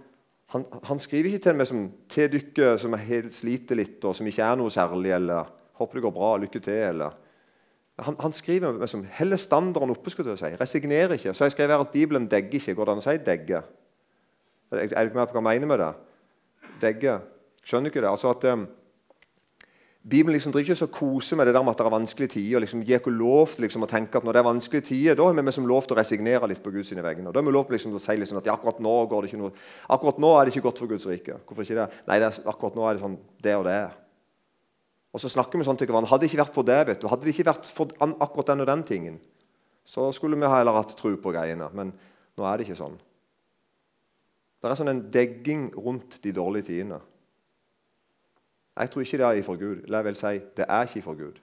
han, 0.52 0.66
han 0.90 1.00
skriver 1.00 1.30
ikke 1.30 1.46
til 1.46 1.60
meg 1.60 1.70
som 1.70 1.86
til 2.12 2.34
dere 2.34 2.74
som 2.82 2.98
sliter 3.32 3.80
litt, 3.80 4.02
og 4.04 4.18
som 4.18 4.28
ikke 4.28 4.44
er 4.44 4.60
noe 4.60 4.74
særlig, 4.74 5.14
eller 5.16 5.54
'håper 5.80 5.96
det 5.96 6.04
går 6.04 6.18
bra, 6.18 6.36
lykke 6.38 6.60
til', 6.60 6.90
eller 6.90 7.14
han, 8.04 8.16
han 8.20 8.34
skriver 8.34 8.74
med 8.74 8.88
som 8.90 9.06
heller 9.12 9.38
standarden 9.38 9.92
oppe. 9.92 10.10
skulle 10.10 10.32
jeg 10.32 10.40
si, 10.40 10.56
Resignerer 10.60 11.14
ikke. 11.14 11.34
Så 11.34 11.46
jeg 11.46 11.52
skrev 11.52 11.70
her 11.70 11.80
at 11.84 11.92
Bibelen 11.92 12.28
degger 12.28 12.60
ikke. 12.60 12.74
Går 12.74 12.86
det 12.86 12.92
an 12.92 13.02
å 13.02 13.06
si 13.06 13.18
degge? 13.18 13.62
Er 14.72 14.88
du 14.88 15.10
ikke 15.10 15.18
med 15.18 15.30
på 15.30 15.40
hva 15.40 15.54
jeg 15.54 15.62
mener 15.62 15.72
med 15.72 15.82
det? 15.82 15.94
Degge. 16.82 17.16
Skjønner 17.66 17.92
ikke 17.92 18.04
det? 18.04 18.10
Altså 18.12 18.30
at 18.32 18.46
um, 18.54 18.68
Bibelen 20.10 20.34
liksom 20.34 20.54
driver 20.54 20.70
ikke 20.70 20.80
så 20.80 20.88
kose 20.88 21.36
med 21.36 21.50
det 21.50 21.54
der 21.54 21.64
med 21.64 21.74
at 21.74 21.82
det 21.82 21.86
er 21.86 21.92
vanskelige 21.92 22.32
tider. 22.34 22.56
og 22.56 22.62
liksom 22.62 22.84
gir 22.88 23.02
ikke 23.02 23.12
lov 23.12 23.48
til 23.48 23.66
liksom, 23.66 23.84
å 23.84 23.90
tenke 23.90 24.18
at 24.18 24.24
når 24.24 24.34
det 24.34 24.40
er 24.40 24.48
vanskelige 24.48 24.86
tider, 24.88 25.16
da 25.16 25.26
har 25.28 25.34
vi 25.34 25.42
liksom 25.44 25.68
lov 25.68 25.84
til 25.84 25.98
å 25.98 26.00
resignere 26.00 26.48
litt 26.48 26.64
på 26.64 26.72
Guds 26.72 26.94
vegne. 26.96 27.32
Da 27.34 27.40
har 27.40 27.46
vi 27.46 27.52
lov 27.52 27.66
til 27.68 27.76
liksom, 27.76 27.98
å 28.00 28.04
si 28.04 28.16
liksom, 28.16 28.38
at 28.40 28.48
akkurat 28.48 28.80
nå 28.80 28.94
går 29.12 29.22
det 29.22 29.32
ikke 29.32 29.42
noe, 29.42 29.52
akkurat 29.90 30.22
nå 30.24 30.32
er 30.38 30.46
det 30.46 30.56
ikke 30.56 30.66
godt 30.70 30.80
for 30.80 30.88
Guds 30.88 31.10
rike. 31.10 31.36
Hvorfor 31.46 31.68
ikke 31.68 31.82
det? 31.82 31.90
Nei, 32.08 32.20
det 32.20 32.30
er, 32.30 32.40
akkurat 32.48 32.80
nå 32.80 32.88
er 32.88 32.96
det 32.96 33.04
sånn 33.04 33.20
det 33.44 33.58
og 33.60 33.68
det. 33.68 33.82
Og 35.12 35.20
så 35.22 35.34
snakker 35.34 35.60
vi 35.60 35.68
sånn 35.68 35.78
til 35.78 35.90
hverandre. 35.90 36.14
Hadde 36.14 36.24
det 36.24 36.32
ikke 36.32 36.44
vært 36.46 36.56
for 36.56 36.70
det, 36.72 36.80
vet 36.88 37.02
du, 37.04 37.10
hadde 37.12 37.28
det 37.28 37.36
ikke 37.36 37.50
vært 37.50 37.70
for 37.74 37.94
akkurat 38.08 38.54
den 38.54 38.64
og 38.64 38.72
den 38.72 38.88
tingen, 38.88 39.20
så 39.84 40.08
skulle 40.16 40.40
vi 40.40 40.48
heller 40.48 40.80
hatt 40.80 40.96
tro 40.96 41.12
på 41.20 41.34
greiene. 41.36 41.68
Men 41.76 41.92
nå 42.38 42.48
er 42.48 42.56
det 42.56 42.70
ikke 42.70 42.80
sånn. 42.80 42.96
Det 44.60 44.68
er 44.68 44.76
sånn 44.76 44.92
en 44.92 45.06
degging 45.14 45.70
rundt 45.80 46.20
de 46.24 46.34
dårlige 46.36 46.70
tidene. 46.72 47.00
Jeg 48.80 48.92
tror 48.92 49.04
ikke 49.04 49.20
det 49.20 49.28
er 49.28 49.40
ifra 49.40 49.56
Gud. 49.60 49.86
Jeg 49.88 50.08
vel 50.08 50.18
si 50.20 50.34
det 50.56 50.66
er 50.68 50.88
ikke 50.88 51.00
ifra 51.02 51.16
Gud. 51.20 51.40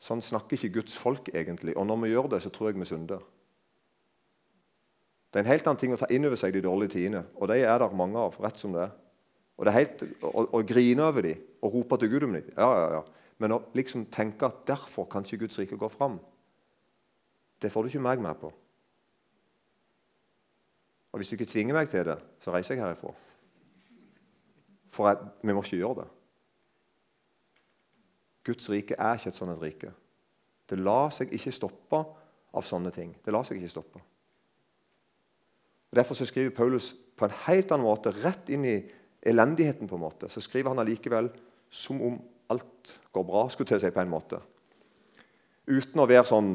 Sånn 0.00 0.22
snakker 0.24 0.56
ikke 0.56 0.80
Guds 0.80 0.96
folk 0.96 1.28
egentlig. 1.32 1.74
Og 1.76 1.84
når 1.88 2.00
vi 2.04 2.12
gjør 2.14 2.30
det, 2.32 2.40
så 2.44 2.52
tror 2.52 2.70
jeg 2.70 2.80
vi 2.80 2.88
synder. 2.88 3.24
Det 5.30 5.38
er 5.38 5.44
en 5.44 5.52
helt 5.52 5.68
annen 5.68 5.80
ting 5.80 5.92
å 5.94 5.98
ta 6.00 6.08
inn 6.10 6.24
over 6.26 6.40
seg 6.40 6.56
de 6.56 6.64
dårlige 6.64 6.96
tidene. 6.96 7.22
Og 7.36 7.52
de 7.52 7.60
er 7.60 7.82
der 7.82 7.96
mange 7.96 8.18
av, 8.18 8.38
rett 8.42 8.58
som 8.60 8.72
det 8.74 8.86
er. 8.88 8.94
Og 9.60 9.66
det 9.66 9.72
er 9.72 9.78
helt, 9.82 10.04
å, 10.24 10.46
å 10.56 10.62
grine 10.64 11.04
over 11.04 11.26
dem 11.28 11.44
og 11.60 11.76
rope 11.76 12.00
til 12.00 12.10
Gud 12.14 12.24
om 12.26 12.38
dem. 12.38 12.48
Ja, 12.56 12.70
ja, 12.80 12.86
ja. 12.96 13.02
Men 13.40 13.54
å 13.56 13.60
liksom 13.76 14.06
tenke 14.12 14.48
at 14.48 14.64
derfor 14.68 15.06
kan 15.08 15.24
ikke 15.24 15.44
Guds 15.44 15.60
rike 15.60 15.76
gå 15.80 15.88
fram, 15.92 16.16
det 17.60 17.68
får 17.72 17.84
du 17.84 17.92
ikke 17.92 18.04
meg 18.04 18.24
med 18.24 18.40
på. 18.40 18.50
Og 21.12 21.18
hvis 21.18 21.28
du 21.28 21.34
ikke 21.34 21.50
tvinger 21.50 21.74
meg 21.74 21.88
til 21.90 22.04
det, 22.06 22.18
så 22.40 22.54
reiser 22.54 22.74
jeg 22.74 22.84
herifra. 22.84 23.12
For 24.90 25.08
jeg, 25.08 25.30
vi 25.42 25.54
må 25.54 25.62
ikke 25.62 25.80
gjøre 25.80 26.02
det. 26.02 26.08
Guds 28.46 28.70
rike 28.70 28.96
er 28.98 29.18
ikke 29.18 29.30
et 29.30 29.36
sånt 29.36 29.62
rike. 29.62 29.92
Det 30.70 30.78
lar 30.78 31.10
seg 31.14 31.32
ikke 31.34 31.52
stoppe 31.54 32.00
av 32.54 32.66
sånne 32.66 32.92
ting. 32.94 33.12
Det 33.24 33.34
lar 33.34 33.46
seg 33.46 33.58
ikke 33.58 33.72
stoppe. 33.74 34.02
Og 35.90 35.98
Derfor 35.98 36.14
så 36.14 36.26
skriver 36.26 36.54
Paulus 36.54 36.92
på 37.18 37.26
en 37.26 37.38
helt 37.46 37.72
annen 37.74 37.86
måte, 37.86 38.14
rett 38.22 38.50
inn 38.54 38.64
i 38.64 38.76
elendigheten. 39.22 39.88
på 39.88 39.94
en 39.94 40.06
måte. 40.06 40.28
Så 40.28 40.40
skriver 40.40 40.70
han 40.70 40.78
allikevel 40.78 41.30
som 41.70 42.02
om 42.02 42.20
alt 42.50 43.00
går 43.12 43.24
bra, 43.24 43.48
skulle 43.48 43.66
til 43.66 43.80
si 43.80 43.90
på 43.90 44.00
en 44.00 44.10
måte. 44.10 44.40
Uten 45.66 46.00
å 46.00 46.06
være 46.06 46.26
sånn 46.26 46.54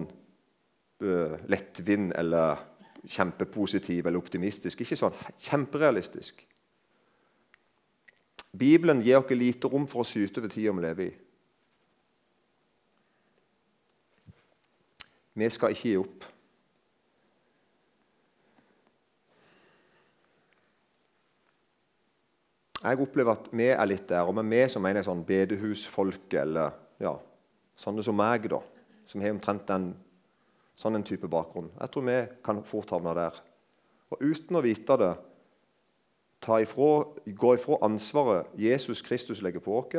uh, 1.03 1.35
lettvint 1.47 2.15
eller 2.15 2.57
kjempepositiv 3.07 4.05
eller 4.05 4.19
optimistisk. 4.21 4.81
Ikke 4.81 4.97
sånn 4.99 5.15
kjemperealistisk. 5.47 6.45
Bibelen 8.55 9.01
gir 9.03 9.19
oss 9.19 9.35
lite 9.35 9.69
rom 9.71 9.87
for 9.89 10.03
å 10.03 10.07
syte 10.07 10.39
over 10.39 10.51
tida 10.51 10.73
vi 10.75 10.85
lever 10.85 11.09
i. 11.09 11.13
Vi 15.35 15.49
skal 15.51 15.75
ikke 15.75 15.89
gi 15.89 15.97
opp. 15.99 16.29
Jeg 22.85 23.01
opplever 23.01 23.33
at 23.33 23.47
vi 23.49 23.67
er 23.73 23.87
litt 23.89 24.05
der, 24.07 24.27
og 24.29 24.35
med 24.37 24.47
vi 24.53 24.61
som 24.69 24.83
mener 24.85 25.03
sånn 25.03 25.25
bedehusfolk 25.25 26.35
eller 26.37 26.75
ja, 27.01 27.15
sånne 27.81 28.03
som 28.05 28.15
meg, 28.15 28.45
da, 28.51 28.59
som 29.09 29.23
har 29.25 29.33
omtrent 29.33 29.65
den 29.67 29.89
sånn 30.75 30.99
en 30.99 31.07
type 31.07 31.29
bakgrunn. 31.31 31.71
Jeg 31.79 31.91
tror 31.91 32.05
vi 32.07 32.17
kan 32.45 32.61
fort 32.67 32.91
havne 32.93 33.15
der. 33.17 33.39
Og 34.13 34.21
uten 34.21 34.59
å 34.59 34.63
vite 34.63 34.97
det 35.01 35.13
ifra, 36.61 36.89
gå 37.25 37.53
ifra 37.55 37.79
ansvaret 37.87 38.51
Jesus 38.59 39.01
Kristus 39.01 39.41
legger 39.41 39.63
på 39.63 39.79
oss, 39.79 39.95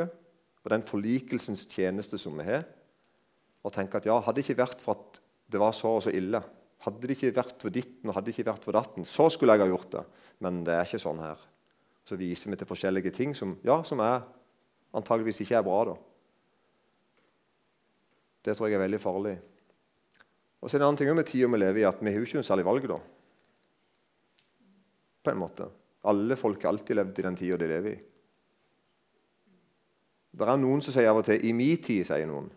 og 0.63 0.71
den 0.71 0.85
forlikelsens 0.85 1.65
tjeneste 1.71 2.19
som 2.19 2.37
vi 2.39 2.45
har, 2.47 2.65
og 3.63 3.73
tenke 3.75 3.99
at 3.99 4.07
ja, 4.07 4.15
hadde 4.19 4.39
det 4.39 4.45
ikke 4.45 4.61
vært 4.61 4.83
for 4.83 4.95
at 4.95 5.19
det 5.47 5.59
var 5.59 5.73
så 5.75 5.97
og 5.97 6.05
så 6.05 6.13
ille, 6.15 6.41
hadde 6.85 7.03
det 7.03 7.17
ikke 7.17 7.35
vært 7.35 7.61
for 7.63 7.73
ditten 7.73 8.09
og 8.09 8.15
hadde 8.15 8.29
det 8.29 8.35
ikke 8.35 8.49
vært 8.51 8.67
for 8.67 8.77
datten, 8.77 9.07
så 9.07 9.27
skulle 9.33 9.55
jeg 9.55 9.65
ha 9.65 9.69
gjort 9.71 9.93
det. 9.95 10.03
Men 10.45 10.61
det 10.67 10.75
er 10.75 10.85
ikke 10.85 11.01
sånn 11.01 11.21
her. 11.23 11.39
Så 12.07 12.19
viser 12.19 12.53
vi 12.53 12.59
til 12.59 12.69
forskjellige 12.69 13.11
ting 13.15 13.33
som, 13.35 13.55
ja, 13.65 13.79
som 13.87 13.99
er, 14.05 14.21
antageligvis 14.95 15.41
ikke 15.43 15.57
er 15.59 15.65
bra. 15.65 15.79
da. 15.89 15.95
Det 18.45 18.55
tror 18.55 18.69
jeg 18.69 18.77
er 18.77 18.85
veldig 18.85 19.01
farlig. 19.03 19.35
Og 20.67 20.71
så 20.71 20.75
er 20.75 20.81
det 20.81 20.83
en 20.83 20.89
annen 20.89 20.99
ting 20.99 21.13
med 21.15 21.23
tida 21.23 21.47
vi 21.47 21.57
lever 21.61 21.79
i, 21.79 21.83
at 21.87 22.01
vi 22.03 22.11
har 22.11 22.17
jo 22.19 22.25
ikke 22.27 22.41
noe 22.41 22.43
særlig 22.43 22.65
valg. 22.67 22.85
da. 22.91 22.97
På 25.23 25.31
en 25.31 25.37
måte. 25.39 25.67
Alle 26.11 26.35
folk 26.35 26.59
har 26.59 26.73
alltid 26.73 26.97
levd 26.99 27.19
i 27.21 27.23
den 27.23 27.37
tida 27.39 27.59
de 27.61 27.69
lever 27.71 27.93
i. 27.93 27.99
Det 30.35 30.49
er 30.51 30.59
noen 30.59 30.83
som 30.83 30.91
sier 30.91 31.07
av 31.07 31.21
og 31.21 31.23
til 31.23 31.39
'i 31.39 31.53
min 31.55 31.77
tid', 31.77 32.03
sier 32.03 32.27
noen. 32.27 32.49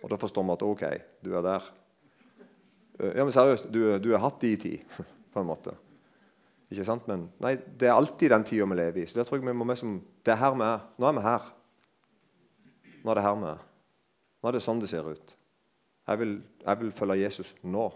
Og 0.00 0.10
da 0.10 0.16
forstår 0.16 0.44
vi 0.46 0.52
at 0.52 0.62
OK, 0.62 0.84
du 1.24 1.34
er 1.34 1.42
der. 1.42 1.66
Eh, 3.00 3.16
ja, 3.16 3.24
men 3.24 3.32
seriøst, 3.32 3.66
du, 3.72 3.98
du 3.98 4.10
har 4.12 4.22
hatt 4.22 4.40
din 4.40 4.56
tid, 4.56 4.78
på 5.32 5.40
en 5.40 5.46
måte. 5.46 5.74
Ikke 6.70 6.84
sant? 6.84 7.08
Men 7.08 7.32
nei, 7.40 7.56
det 7.56 7.88
er 7.88 7.98
alltid 7.98 8.30
den 8.30 8.44
tida 8.44 8.64
vi 8.64 8.76
lever 8.76 9.02
i. 9.02 9.06
Så 9.06 9.18
det 9.18 9.26
tror 9.26 9.38
jeg 9.38 9.46
vi 9.46 9.52
må 9.52 9.64
med 9.64 9.76
som 9.76 10.00
Det 10.22 10.32
er 10.32 10.36
her 10.36 10.54
vi 10.54 10.62
er. 10.62 10.86
Nå 10.98 11.06
er 11.06 11.12
vi 11.12 11.20
her. 11.26 11.42
Nå 13.02 13.10
er 13.10 13.14
det 13.14 13.24
her 13.24 13.34
vi 13.34 13.50
er. 13.50 13.60
Nå 14.38 14.48
er 14.48 14.52
det 14.52 14.62
sånn 14.62 14.78
det 14.78 14.88
ser 14.88 15.10
ut. 15.10 15.37
Jeg 16.08 16.18
vil, 16.18 16.42
jeg 16.64 16.80
vil 16.80 16.92
følge 16.92 17.22
Jesus 17.22 17.56
nå, 17.62 17.88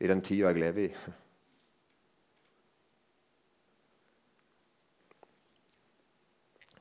i 0.00 0.08
den 0.10 0.20
tida 0.20 0.50
jeg 0.52 0.60
lever 0.60 0.90
i. 0.90 0.90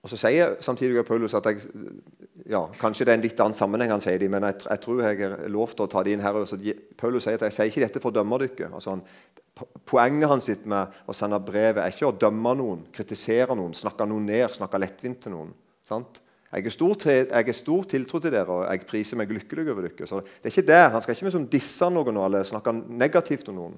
Og 0.05 0.09
Så 0.09 0.19
sier 0.21 0.51
samtidig 0.61 1.01
Paulus 1.05 1.33
at 1.33 1.47
jeg, 1.49 1.63
ja, 2.45 2.59
kanskje 2.77 3.07
det 3.07 3.13
er 3.13 3.17
en 3.17 3.23
litt 3.23 3.39
annen 3.41 3.57
sammenheng, 3.57 3.89
han 3.89 4.03
sier 4.03 4.19
det, 4.21 4.27
men 4.29 4.43
jeg, 4.45 4.59
jeg, 4.67 4.81
tror 4.83 4.99
jeg 5.01 5.21
er 5.25 5.47
lov 5.49 5.71
til 5.73 5.87
å 5.87 5.89
ta 5.89 6.03
det 6.05 6.13
inn 6.13 6.21
her. 6.21 6.37
Så 6.45 6.59
Paulus 6.99 7.25
sier 7.25 7.39
at 7.39 7.47
jeg 7.47 7.55
sier 7.55 7.71
ikke 7.71 7.81
dette 7.87 8.01
for 8.03 8.13
å 8.13 8.17
dømme 8.19 8.37
dere. 8.43 8.69
Altså 8.69 8.99
poenget 9.89 10.29
hans 10.29 10.51
med 10.67 10.99
å 11.09 11.15
sende 11.15 11.39
brevet 11.41 11.81
er 11.81 11.95
ikke 11.95 12.11
å 12.11 12.17
dømme 12.21 12.53
noen, 12.59 12.85
kritisere 12.93 13.57
noen, 13.57 13.73
snakke 13.73 14.05
noen 14.11 14.29
ned, 14.29 14.45
snakke 14.53 14.83
lettvint 14.83 15.23
til 15.25 15.33
noen. 15.33 15.55
Sant? 15.87 16.21
Jeg 16.55 16.69
er, 16.69 16.71
stor, 16.71 16.95
stor 17.51 17.88
tiltro 17.91 18.19
til 18.24 18.31
dere, 18.31 18.47
og 18.47 18.62
jeg 18.63 18.88
priser 18.88 19.19
meg 19.19 19.31
lykkelig 19.35 19.65
over 19.74 19.89
dere. 19.89 20.07
Så 20.07 20.21
det 20.24 20.47
er 20.47 20.53
ikke 20.53 20.69
det. 20.69 20.83
Han 20.93 21.01
skal 21.03 21.17
ikke 21.17 21.27
liksom 21.27 21.47
disse 21.51 21.89
noen 21.91 22.19
eller 22.21 22.47
snakke 22.47 22.71
negativt 22.71 23.50
om 23.51 23.57
noen. 23.59 23.74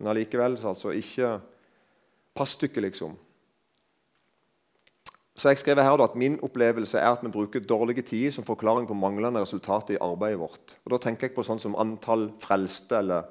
Men 0.00 0.10
allikevel 0.10 0.56
altså 0.58 0.90
ikke 0.98 1.36
passstykke, 2.34 2.82
liksom. 2.82 3.14
Så 5.38 5.52
jeg 5.52 5.62
skrev 5.62 5.78
her 5.80 5.96
da, 5.96 6.08
at 6.10 6.18
Min 6.18 6.40
opplevelse 6.42 6.98
er 6.98 7.12
at 7.14 7.22
vi 7.22 7.30
bruker 7.32 7.62
dårlige 7.64 8.02
tider 8.02 8.34
som 8.34 8.44
forklaring 8.44 8.88
på 8.88 8.98
manglende 8.98 9.40
resultater 9.40 9.94
i 9.94 10.02
arbeidet 10.02 10.40
vårt. 10.40 10.76
Og 10.84 10.90
Da 10.90 10.98
tenker 10.98 11.28
jeg 11.28 11.36
på 11.36 11.46
sånn 11.46 11.62
som 11.62 11.78
antall 11.78 12.32
frelste, 12.42 12.98
eller 12.98 13.30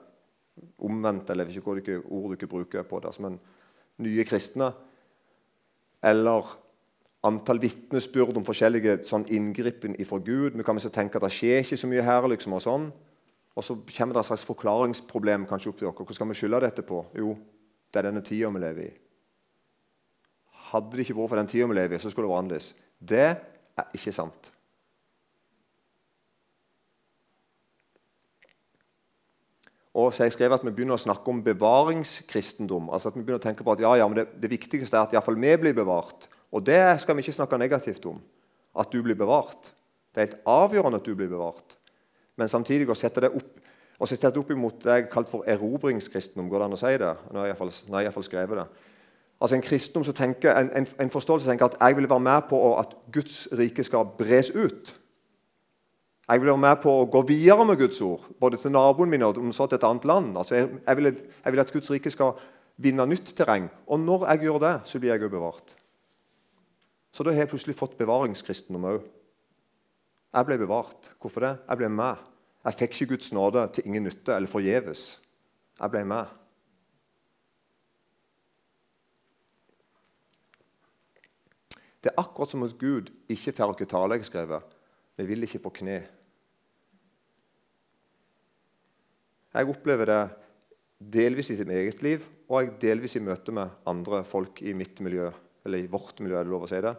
omvendt, 0.80 1.30
eller 1.30 1.46
jeg 1.46 1.62
vet 1.62 1.84
ikke 1.84 2.00
hva 2.00 2.16
ord 2.18 2.34
dere 2.38 2.50
bruker 2.50 2.88
på 2.88 3.00
det, 3.04 3.13
men 3.20 3.40
nye 4.00 4.25
kristne. 4.25 4.72
Eller 6.04 6.56
antall 7.28 7.62
vitnesbyrd 7.62 8.38
om 8.40 8.46
forskjellige 8.46 9.01
sånn 9.10 9.28
inngripen 9.30 9.94
ifra 10.01 10.20
Gud. 10.24 10.58
Vi 10.58 10.66
kan 10.66 10.78
liksom 10.78 10.94
tenke 10.96 11.20
at 11.20 11.25
det 11.28 11.34
skjer 11.36 11.62
ikke 11.62 11.78
så 11.78 11.90
mye 11.90 12.06
her. 12.06 12.28
liksom 12.28 12.54
Og 12.58 12.63
sånn. 12.66 12.92
Og 13.56 13.63
så 13.63 13.75
kommer 13.75 14.16
det 14.16 14.24
et 14.24 14.30
slags 14.32 14.48
forklaringsproblem 14.48 15.46
kanskje 15.46 15.70
opp 15.70 15.78
til 15.80 15.88
dere. 15.90 16.06
Hva 16.08 16.16
skal 16.16 16.30
vi 16.30 16.40
skylde 16.40 16.62
dette 16.63 16.86
på? 16.88 17.04
Jo, 17.20 17.36
det 17.92 18.00
er 18.00 18.08
denne 18.08 18.24
tida 18.24 18.50
vi 18.50 18.63
lever 18.63 18.88
i. 18.88 18.94
Hadde 20.72 20.96
det 20.96 21.04
ikke 21.04 21.18
vært 21.20 21.34
for 21.34 21.42
den 21.42 21.51
tida 21.51 21.68
vi 21.68 21.75
lever 21.75 21.98
i, 21.98 22.00
så 22.00 22.10
skulle 22.10 22.30
det 22.30 22.32
vært 22.32 22.44
annerledes. 22.46 22.74
Det 22.98 23.28
er 23.28 23.98
ikke 23.98 24.16
sant. 24.16 24.51
Og 29.92 30.13
så 30.16 30.24
jeg 30.24 30.38
skrev 30.38 30.54
at 30.56 30.63
Vi 30.63 30.72
begynner 30.72 30.96
å 30.96 31.04
snakke 31.04 31.28
om 31.28 31.44
bevaringskristendom. 31.44 32.90
altså 32.90 33.10
at 33.10 33.16
vi 33.16 33.25
begynner 33.25 33.42
å 33.42 33.48
tenke 33.50 33.63
på 33.63 33.74
at 33.74 33.82
ja, 33.84 33.96
ja, 34.00 34.08
men 34.08 34.16
det, 34.16 34.30
det 34.40 34.50
viktigste 34.50 34.96
er 34.96 35.04
at 35.04 35.13
iallfall 35.13 35.36
vi 35.36 35.58
blir 35.58 35.75
bevart. 35.75 36.30
Og 36.51 36.65
det 36.65 36.81
skal 37.01 37.15
vi 37.15 37.24
ikke 37.24 37.36
snakke 37.39 37.60
negativt 37.60 38.05
om. 38.10 38.20
At 38.77 38.91
du 38.91 39.01
blir 39.03 39.15
bevart. 39.20 39.72
Det 40.12 40.22
er 40.22 40.27
helt 40.27 40.48
avgjørende 40.48 41.00
at 41.00 41.08
du 41.08 41.15
blir 41.15 41.31
bevart. 41.31 41.77
Men 42.39 42.51
samtidig 42.51 42.89
å 42.89 42.98
sette 42.98 43.24
det 43.24 43.31
opp 43.36 43.62
og 44.01 44.10
så 44.10 44.17
sette 44.17 44.39
opp 44.41 44.50
imot 44.50 44.79
det 44.81 44.96
jeg 44.96 45.10
kalte 45.13 45.29
for 45.29 45.46
erobringskristendom. 45.50 46.48
Går 46.50 46.63
det 46.63 46.65
an 46.65 46.74
å 46.74 46.79
si 46.79 46.93
det? 46.98 47.12
Nå 47.29 47.38
har 47.38 47.51
jeg 47.51 48.08
iallfall 48.08 48.25
skrevet 48.25 48.58
det. 48.58 48.88
Altså 49.41 49.58
En 49.58 49.65
kristendom 49.65 50.05
som 50.08 50.15
tenker, 50.17 50.55
en, 50.58 50.88
en, 51.01 51.13
forståelse 51.13 51.46
som 51.46 51.51
tenker 51.51 51.70
at 51.70 51.77
jeg 51.77 51.98
vil 51.98 52.10
være 52.10 52.25
med 52.25 52.48
på 52.50 52.62
at 52.79 52.96
Guds 53.13 53.48
rike 53.58 53.86
skal 53.86 54.10
bres 54.17 54.50
ut. 54.55 54.96
Jeg 56.29 56.41
vil 56.41 56.50
være 56.50 56.63
med 56.63 56.81
på 56.81 56.96
å 56.98 57.05
gå 57.13 57.22
videre 57.29 57.65
med 57.65 57.77
Guds 57.77 58.01
ord, 58.05 58.25
både 58.41 58.58
til 58.58 58.74
naboen 58.74 59.10
min 59.12 59.25
og 59.27 59.38
så 59.53 59.67
til 59.70 59.77
et 59.77 59.86
annet 59.86 60.08
land. 60.10 60.34
Altså 60.38 60.58
jeg, 60.58 60.70
jeg, 60.88 60.98
vil, 60.98 61.12
jeg, 61.12 61.53
vil, 61.53 61.63
at 61.65 61.74
Guds 61.74 61.93
rike 61.93 62.13
skal 62.13 62.41
vinne 62.81 63.05
nytt 63.05 63.34
terreng. 63.38 63.70
Og 63.86 64.01
når 64.01 64.25
jeg 64.31 64.48
gjør 64.48 64.62
det, 64.65 64.75
så 64.89 65.01
blir 65.01 65.13
jeg 65.13 65.29
bevart. 65.29 65.75
Så 67.12 67.24
da 67.24 67.34
har 67.34 67.44
jeg 67.44 67.51
plutselig 67.51 67.75
fått 67.75 67.98
bevaringskristendom 68.00 68.88
òg. 68.94 69.08
Jeg 70.32 70.48
ble 70.48 70.58
bevart. 70.62 71.12
Hvorfor 71.20 71.44
det? 71.44 71.56
Jeg 71.68 71.82
ble 71.82 71.89
med. 71.91 72.22
Jeg 72.63 72.77
fikk 72.80 72.96
ikke 72.96 73.15
Guds 73.15 73.32
nåde 73.36 73.65
til 73.75 73.89
ingen 73.89 74.08
nytte 74.08 74.36
eller 74.36 74.51
forgjeves. 74.51 75.03
Jeg 75.82 75.91
ble 75.91 76.06
med. 76.08 76.38
Det 82.01 82.10
er 82.10 82.22
akkurat 82.22 82.50
som 82.50 82.63
at 82.65 82.77
Gud 82.80 83.12
ikke 83.30 83.53
får 83.58 83.75
oss 83.75 83.88
tale. 83.88 84.15
jeg 84.15 84.25
skrevet. 84.25 84.63
Vi 85.18 85.25
vil 85.25 85.44
ikke 85.44 85.65
på 85.68 85.70
kne. 85.82 86.00
Jeg 89.53 89.68
opplever 89.68 90.06
det 90.06 90.22
delvis 90.98 91.50
i 91.51 91.58
mitt 91.60 91.75
eget 91.75 92.01
liv 92.01 92.24
og 92.48 92.62
jeg 92.62 92.74
delvis 92.82 93.15
i 93.15 93.24
møte 93.24 93.51
med 93.51 93.70
andre 93.88 94.24
folk 94.27 94.62
i 94.62 94.74
mitt 94.74 95.00
miljø, 95.00 95.30
eller 95.65 95.82
i 95.82 95.89
vårt 95.91 96.20
miljø. 96.20 96.39
er 96.39 96.44
det 96.44 96.51
lov 96.51 96.65
å 96.65 96.70
si 96.70 96.82
det? 96.82 96.96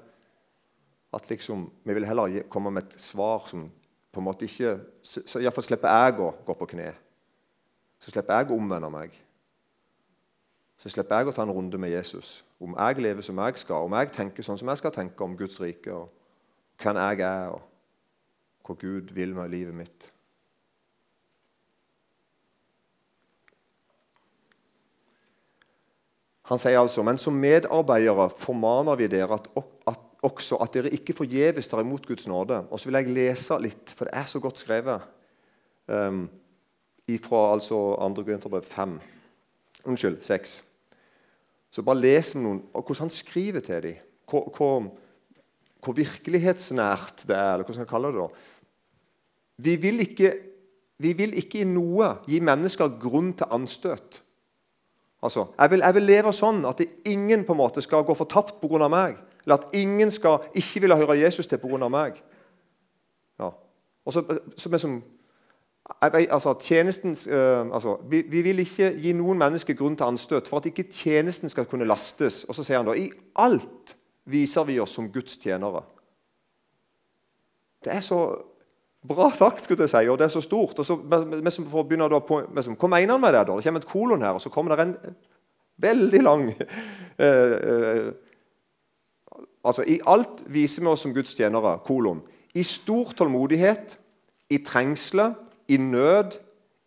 At 1.13 1.29
liksom, 1.31 1.71
Vi 1.85 1.95
vil 1.95 2.07
heller 2.07 2.43
komme 2.49 2.71
med 2.71 2.83
et 2.83 3.01
svar 3.01 3.49
som 3.49 3.71
på 4.13 4.21
en 4.21 4.25
måte 4.25 4.45
ikke 4.45 4.79
så, 5.03 5.23
så 5.27 5.41
Iallfall 5.41 5.65
slipper 5.65 5.89
jeg 5.89 6.21
å 6.21 6.33
gå 6.45 6.55
på 6.55 6.69
kne. 6.75 6.93
Så 8.01 8.11
slipper 8.11 8.39
jeg 8.39 8.51
å 8.51 8.59
omvende 8.59 8.91
meg. 8.93 9.15
Så 10.83 10.91
slipper 10.91 11.23
jeg 11.23 11.31
å 11.31 11.35
ta 11.37 11.45
en 11.47 11.55
runde 11.55 11.79
med 11.79 11.93
Jesus. 11.95 12.45
Om 12.61 12.75
jeg 12.75 13.03
lever 13.03 13.23
som 13.23 13.39
jeg 13.39 13.61
skal, 13.63 13.87
om 13.87 13.95
jeg 13.97 14.11
tenker 14.13 14.43
sånn 14.43 14.59
som 14.59 14.69
jeg 14.69 14.81
skal 14.81 14.95
tenke 14.95 15.25
om 15.25 15.37
Guds 15.39 15.61
rike, 15.63 15.95
og 15.95 16.11
hvem 16.83 16.99
jeg 16.99 17.23
er, 17.23 17.55
og 17.55 18.67
hva 18.67 18.77
Gud 18.81 19.13
vil 19.15 19.35
med 19.37 19.53
livet 19.53 19.75
mitt. 19.79 20.09
Han 26.51 26.59
sier 26.59 26.81
altså, 26.81 27.05
men 27.07 27.21
som 27.23 27.37
medarbeidere 27.39 28.27
formaner 28.35 28.99
vi 28.99 29.07
dere 29.11 29.39
at, 29.39 29.49
at, 29.87 30.01
også 30.23 30.59
at 30.63 30.75
dere 30.75 30.91
ikke 30.95 31.15
forgjeves 31.19 31.71
tar 31.71 31.83
imot 31.83 32.07
Guds 32.07 32.27
nåde. 32.31 32.61
Og 32.71 32.81
så 32.81 32.89
vil 32.89 32.99
jeg 33.01 33.15
lese 33.15 33.59
litt, 33.63 33.91
for 33.91 34.07
det 34.07 34.15
er 34.19 34.29
så 34.31 34.41
godt 34.43 34.63
skrevet, 34.63 35.07
um, 35.91 36.25
ifra 37.11 37.41
altså 37.55 37.79
2. 37.99 38.23
Korinterbrev 38.23 38.67
5. 38.67 38.99
Unnskyld, 39.85 40.21
6. 40.23 40.63
Så 41.73 41.83
bare 41.83 42.03
les 42.03 42.35
med 42.37 42.45
noen, 42.45 42.61
og 42.71 42.85
hvordan 42.85 43.09
han 43.09 43.15
skriver 43.15 43.65
til 43.65 43.83
dem. 43.83 44.09
Hvor, 44.31 44.49
hvor, 44.57 44.85
hvor, 45.83 45.97
virkelighetsnært 45.97 47.25
det 47.29 47.37
er, 47.37 47.55
eller 47.55 47.67
hva 47.67 47.75
skal 47.75 47.85
jeg 47.85 47.91
kalle 47.91 48.13
det. 48.13 48.23
da. 48.23 48.29
Vi 49.63 49.77
vil, 49.77 50.01
ikke, 50.05 50.33
vi 51.03 51.13
vil 51.19 51.35
ikke 51.39 51.63
i 51.63 51.69
noe 51.69 52.15
gi 52.29 52.39
mennesker 52.45 52.95
grunn 53.03 53.33
til 53.37 53.51
anstøt. 53.51 54.23
Altså, 55.23 55.47
jeg 55.59 55.71
vil, 55.71 55.79
jeg 55.79 55.95
vil, 55.95 56.03
leve 56.03 56.33
sånn 56.35 56.65
at 56.67 56.81
ingen 57.07 57.45
på 57.47 57.55
en 57.55 57.61
måte 57.61 57.83
skal 57.85 58.03
gå 58.05 58.15
fortapt 58.19 58.59
pga. 58.61 58.89
meg. 58.89 59.17
Eller 59.45 59.59
at 59.59 59.75
ingen 59.75 60.11
skal 60.11 60.49
ikke 60.55 60.81
ville 60.81 60.97
høre 60.97 61.19
Jesus 61.19 61.47
til 61.47 61.59
pga. 61.63 61.89
meg. 61.89 62.19
Ja. 63.39 63.53
Og 64.05 64.13
så, 64.13 64.25
så 64.57 64.79
som, 64.79 65.03
jeg, 66.03 66.29
altså, 66.31 66.51
uh, 66.51 67.75
altså, 67.75 67.97
vi, 68.11 68.23
vi, 68.29 68.43
vil 68.43 68.59
ikke 68.59 68.93
gi 68.99 69.13
noen 69.13 69.39
mennesker 69.39 69.75
grunn 69.75 69.97
til 69.97 70.11
anstøt 70.11 70.49
for 70.49 70.59
at 70.59 70.67
ikke 70.67 70.91
tjenesten 70.91 71.49
skal 71.49 71.67
kunne 71.71 71.87
lastes. 71.87 72.45
Og 72.45 72.55
så 72.55 72.65
sier 72.65 72.83
han 72.83 72.87
da 72.87 72.99
i 72.99 73.11
alt 73.39 73.97
viser 74.25 74.67
vi 74.67 74.81
oss 74.81 74.95
som 74.95 75.11
Guds 75.13 75.37
tjenere. 75.37 75.83
Det 77.85 77.95
er 77.95 78.01
så 78.01 78.19
bra 79.09 79.33
sagt, 79.35 79.65
skulle 79.65 79.83
jeg 79.83 79.91
si, 79.91 80.09
og 80.09 80.19
det 80.19 80.29
er 80.29 80.35
så 80.35 80.41
stort. 80.41 80.79
og 80.79 80.87
så, 80.87 80.97
for 80.97 81.71
får 81.71 81.87
begynne 81.89 82.09
da 82.11 82.21
på, 82.23 82.43
Hva 82.47 82.89
mener 82.89 83.13
han 83.17 83.21
med 83.21 83.35
det? 83.35 83.47
da? 83.47 83.57
Det 83.57 83.65
kommer 83.65 83.81
et 83.81 83.87
kolon 83.87 84.23
her, 84.23 84.37
og 84.37 84.41
så 84.41 84.49
kommer 84.49 84.77
det 84.77 84.87
en 84.87 85.17
veldig 85.83 86.23
lang 86.23 86.45
uh, 87.19 87.57
uh, 87.71 88.13
Altså, 89.65 89.85
I 89.87 90.01
alt 90.07 90.43
viser 90.51 90.83
vi 90.83 90.89
oss 90.91 91.05
som 91.05 91.15
Guds 91.15 91.35
tjenere. 91.35 91.79
kolon. 91.87 92.23
I 92.55 92.63
stor 92.63 93.13
tålmodighet, 93.13 93.99
i 94.51 94.59
trengsler, 94.59 95.35
i 95.69 95.77
nød, 95.77 96.39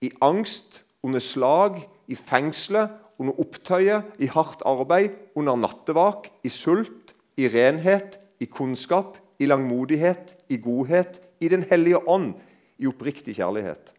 i 0.02 0.12
angst, 0.22 0.84
under 1.04 1.20
slag, 1.20 1.90
i 2.08 2.16
fengselet, 2.16 2.90
under 3.18 3.40
opptøye, 3.40 4.02
i 4.20 4.28
hardt 4.28 4.62
arbeid, 4.66 5.10
under 5.36 5.56
nattevak, 5.56 6.28
i 6.44 6.50
sult, 6.50 7.16
i 7.38 7.48
renhet, 7.48 8.20
i 8.40 8.46
kunnskap, 8.46 9.18
i 9.40 9.46
langmodighet, 9.46 10.36
i 10.50 10.58
godhet, 10.58 11.22
i 11.40 11.50
Den 11.50 11.64
hellige 11.64 12.02
ånd, 12.08 12.34
i 12.78 12.88
oppriktig 12.88 13.36
kjærlighet. 13.38 13.94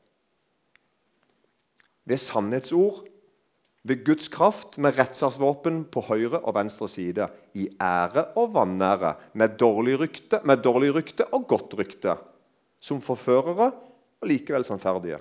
Ved 2.07 2.21
sannhetsord, 2.21 3.07
ved 3.87 4.05
Guds 4.05 4.29
kraft, 4.29 4.79
med 4.79 4.99
rettferdsvåpen 4.99 5.85
på 5.91 6.03
høyre 6.09 6.41
og 6.43 6.55
venstre 6.57 6.89
side, 6.91 7.29
i 7.55 7.69
ære 7.81 8.25
og 8.37 8.55
vanære, 8.55 9.15
med 9.35 9.57
dårlig 9.61 10.01
rykte, 10.01 10.41
med 10.45 10.63
dårlig 10.65 10.95
rykte 10.95 11.27
og 11.35 11.47
godt 11.49 11.79
rykte, 11.79 12.17
som 12.81 13.01
forførere 13.01 13.71
og 14.21 14.29
likevel 14.29 14.65
sannferdige. 14.67 15.21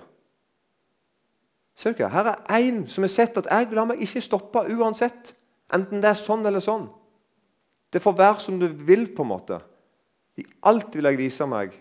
Ser 1.76 1.92
dere? 1.92 2.10
Her 2.10 2.32
er 2.32 2.60
én 2.64 2.86
som 2.88 3.04
har 3.04 3.12
sett 3.12 3.36
at 3.36 3.48
jeg 3.50 3.74
lar 3.76 3.88
meg 3.88 4.00
ikke 4.02 4.24
stoppe 4.24 4.64
uansett. 4.72 5.34
Enten 5.74 6.00
det 6.00 6.10
er 6.10 6.18
sånn 6.18 6.46
eller 6.48 6.64
sånn. 6.64 6.86
Det 7.92 8.00
får 8.02 8.16
være 8.16 8.40
som 8.42 8.58
du 8.58 8.66
vil. 8.66 9.06
på 9.14 9.22
en 9.22 9.28
måte. 9.28 9.60
I 10.36 10.44
alt 10.62 10.94
vil 10.94 11.04
jeg 11.04 11.18
vise 11.18 11.46
meg 11.46 11.74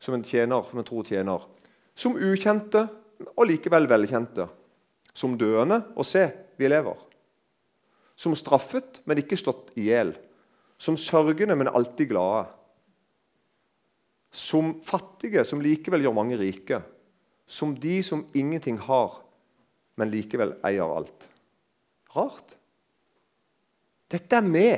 som 0.00 0.16
en 0.16 0.24
tjener, 0.24 0.64
som 0.66 0.80
en 0.80 0.86
tro 0.86 1.04
tjener. 1.06 1.44
Som 1.94 2.16
ukjente 2.16 2.86
og 3.34 3.44
likevel 3.50 3.88
velkjente. 3.90 4.48
Som 5.12 5.36
døende 5.38 5.82
og 5.94 6.06
se, 6.08 6.24
vi 6.56 6.70
lever. 6.70 6.96
Som 8.16 8.36
straffet, 8.36 9.02
men 9.08 9.20
ikke 9.20 9.38
slått 9.38 9.74
i 9.80 9.90
hjel. 9.90 10.14
Som 10.80 10.96
sørgende, 11.00 11.56
men 11.58 11.68
alltid 11.68 12.10
glade 12.12 12.48
som 14.30 14.76
fattige, 14.86 15.44
som 15.44 15.62
likevel 15.62 16.04
gjør 16.06 16.14
mange 16.14 16.38
rike. 16.38 16.80
Som 17.50 17.74
de 17.74 17.98
som 18.06 18.22
ingenting 18.34 18.78
har, 18.78 19.18
men 19.98 20.10
likevel 20.12 20.54
eier 20.66 20.86
alt. 20.86 21.26
Rart. 22.14 22.54
Dette 24.10 24.38
er 24.38 24.46
vi. 24.46 24.68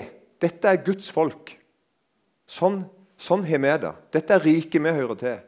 Dette 0.41 0.73
er 0.73 0.81
Guds 0.85 1.11
folk. 1.13 1.53
Sånn, 2.49 2.83
sånn 3.23 3.47
har 3.47 3.63
vi 3.63 3.73
det. 3.85 3.93
Dette 4.19 4.35
er 4.35 4.45
riket 4.45 4.83
vi 4.83 4.95
hører 4.99 5.19
til. 5.21 5.41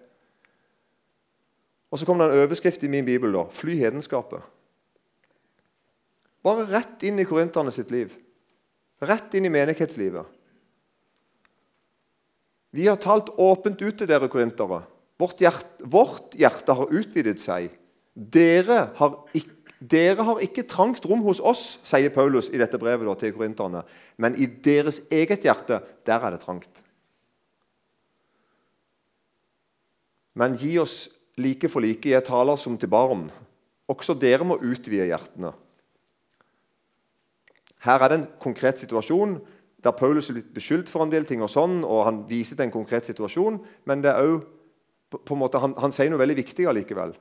Og 1.91 1.99
Så 1.99 2.07
kommer 2.07 2.27
det 2.27 2.35
en 2.35 2.47
overskrift 2.47 2.83
i 2.83 2.89
min 2.89 3.05
bibel. 3.05 3.33
da, 3.33 3.45
'Fly 3.45 3.79
hedenskapet'. 3.79 4.43
Bare 6.43 6.67
rett 6.67 7.03
inn 7.03 7.19
i 7.19 7.25
korinterne 7.25 7.71
sitt 7.71 7.91
liv. 7.91 8.17
Rett 9.01 9.35
inn 9.35 9.45
i 9.45 9.49
menighetslivet. 9.49 10.27
Vi 12.75 12.87
har 12.87 12.97
talt 12.97 13.31
åpent 13.39 13.83
ut 13.83 13.99
til 13.99 14.09
dere 14.11 14.29
korintere. 14.29 14.83
Vårt 15.19 15.39
hjerte, 15.39 15.87
vårt 15.87 16.35
hjerte 16.35 16.75
har 16.75 16.91
utvidet 16.91 17.41
seg. 17.41 17.71
Dere 18.15 18.91
har, 18.99 19.15
ikke, 19.33 19.77
dere 19.79 20.27
har 20.27 20.43
ikke 20.43 20.67
trangt 20.67 21.07
rom 21.07 21.23
hos 21.23 21.41
oss, 21.41 21.79
sier 21.87 22.11
Paulus 22.11 22.51
i 22.51 22.59
dette 22.59 22.79
brevet 22.79 23.07
da, 23.07 23.15
til 23.15 23.33
korinterne. 23.33 23.85
Men 24.19 24.35
i 24.35 24.47
deres 24.47 25.01
eget 25.11 25.47
hjerte, 25.47 25.81
der 26.07 26.27
er 26.27 26.35
det 26.35 26.43
trangt. 26.43 26.83
Men 30.35 30.57
gi 30.59 30.77
oss 30.83 31.09
like 31.41 31.69
for 31.71 31.85
like. 31.85 32.09
Jeg 32.09 32.27
taler 32.27 32.59
som 32.61 32.79
til 32.79 32.91
barn. 32.91 33.29
Også 33.91 34.17
dere 34.19 34.47
må 34.47 34.59
utvide 34.63 35.07
hjertene. 35.11 35.53
Her 37.85 38.01
er 38.01 38.11
det 38.11 38.19
en 38.21 38.31
konkret 38.41 38.81
situasjon 38.81 39.39
der 39.85 39.93
Paulus 39.93 40.31
er 40.31 40.39
blitt 40.39 40.55
beskyldt 40.57 40.89
for 40.89 41.05
en 41.05 41.13
del 41.13 41.27
ting, 41.29 41.43
og 41.45 41.51
sånn, 41.53 41.83
og 41.85 42.07
han 42.07 42.23
viser 42.25 42.57
til 42.57 42.65
en 42.65 42.73
konkret 42.73 43.05
situasjon, 43.11 43.59
men 43.85 44.01
det 44.01 44.15
er 44.15 44.23
også, 44.25 44.47
på 45.15 45.37
en 45.37 45.43
måte, 45.43 45.61
han, 45.61 45.75
han 45.79 45.93
sier 45.93 46.09
noe 46.11 46.19
veldig 46.23 46.39
viktig 46.39 46.65
allikevel. 46.67 47.13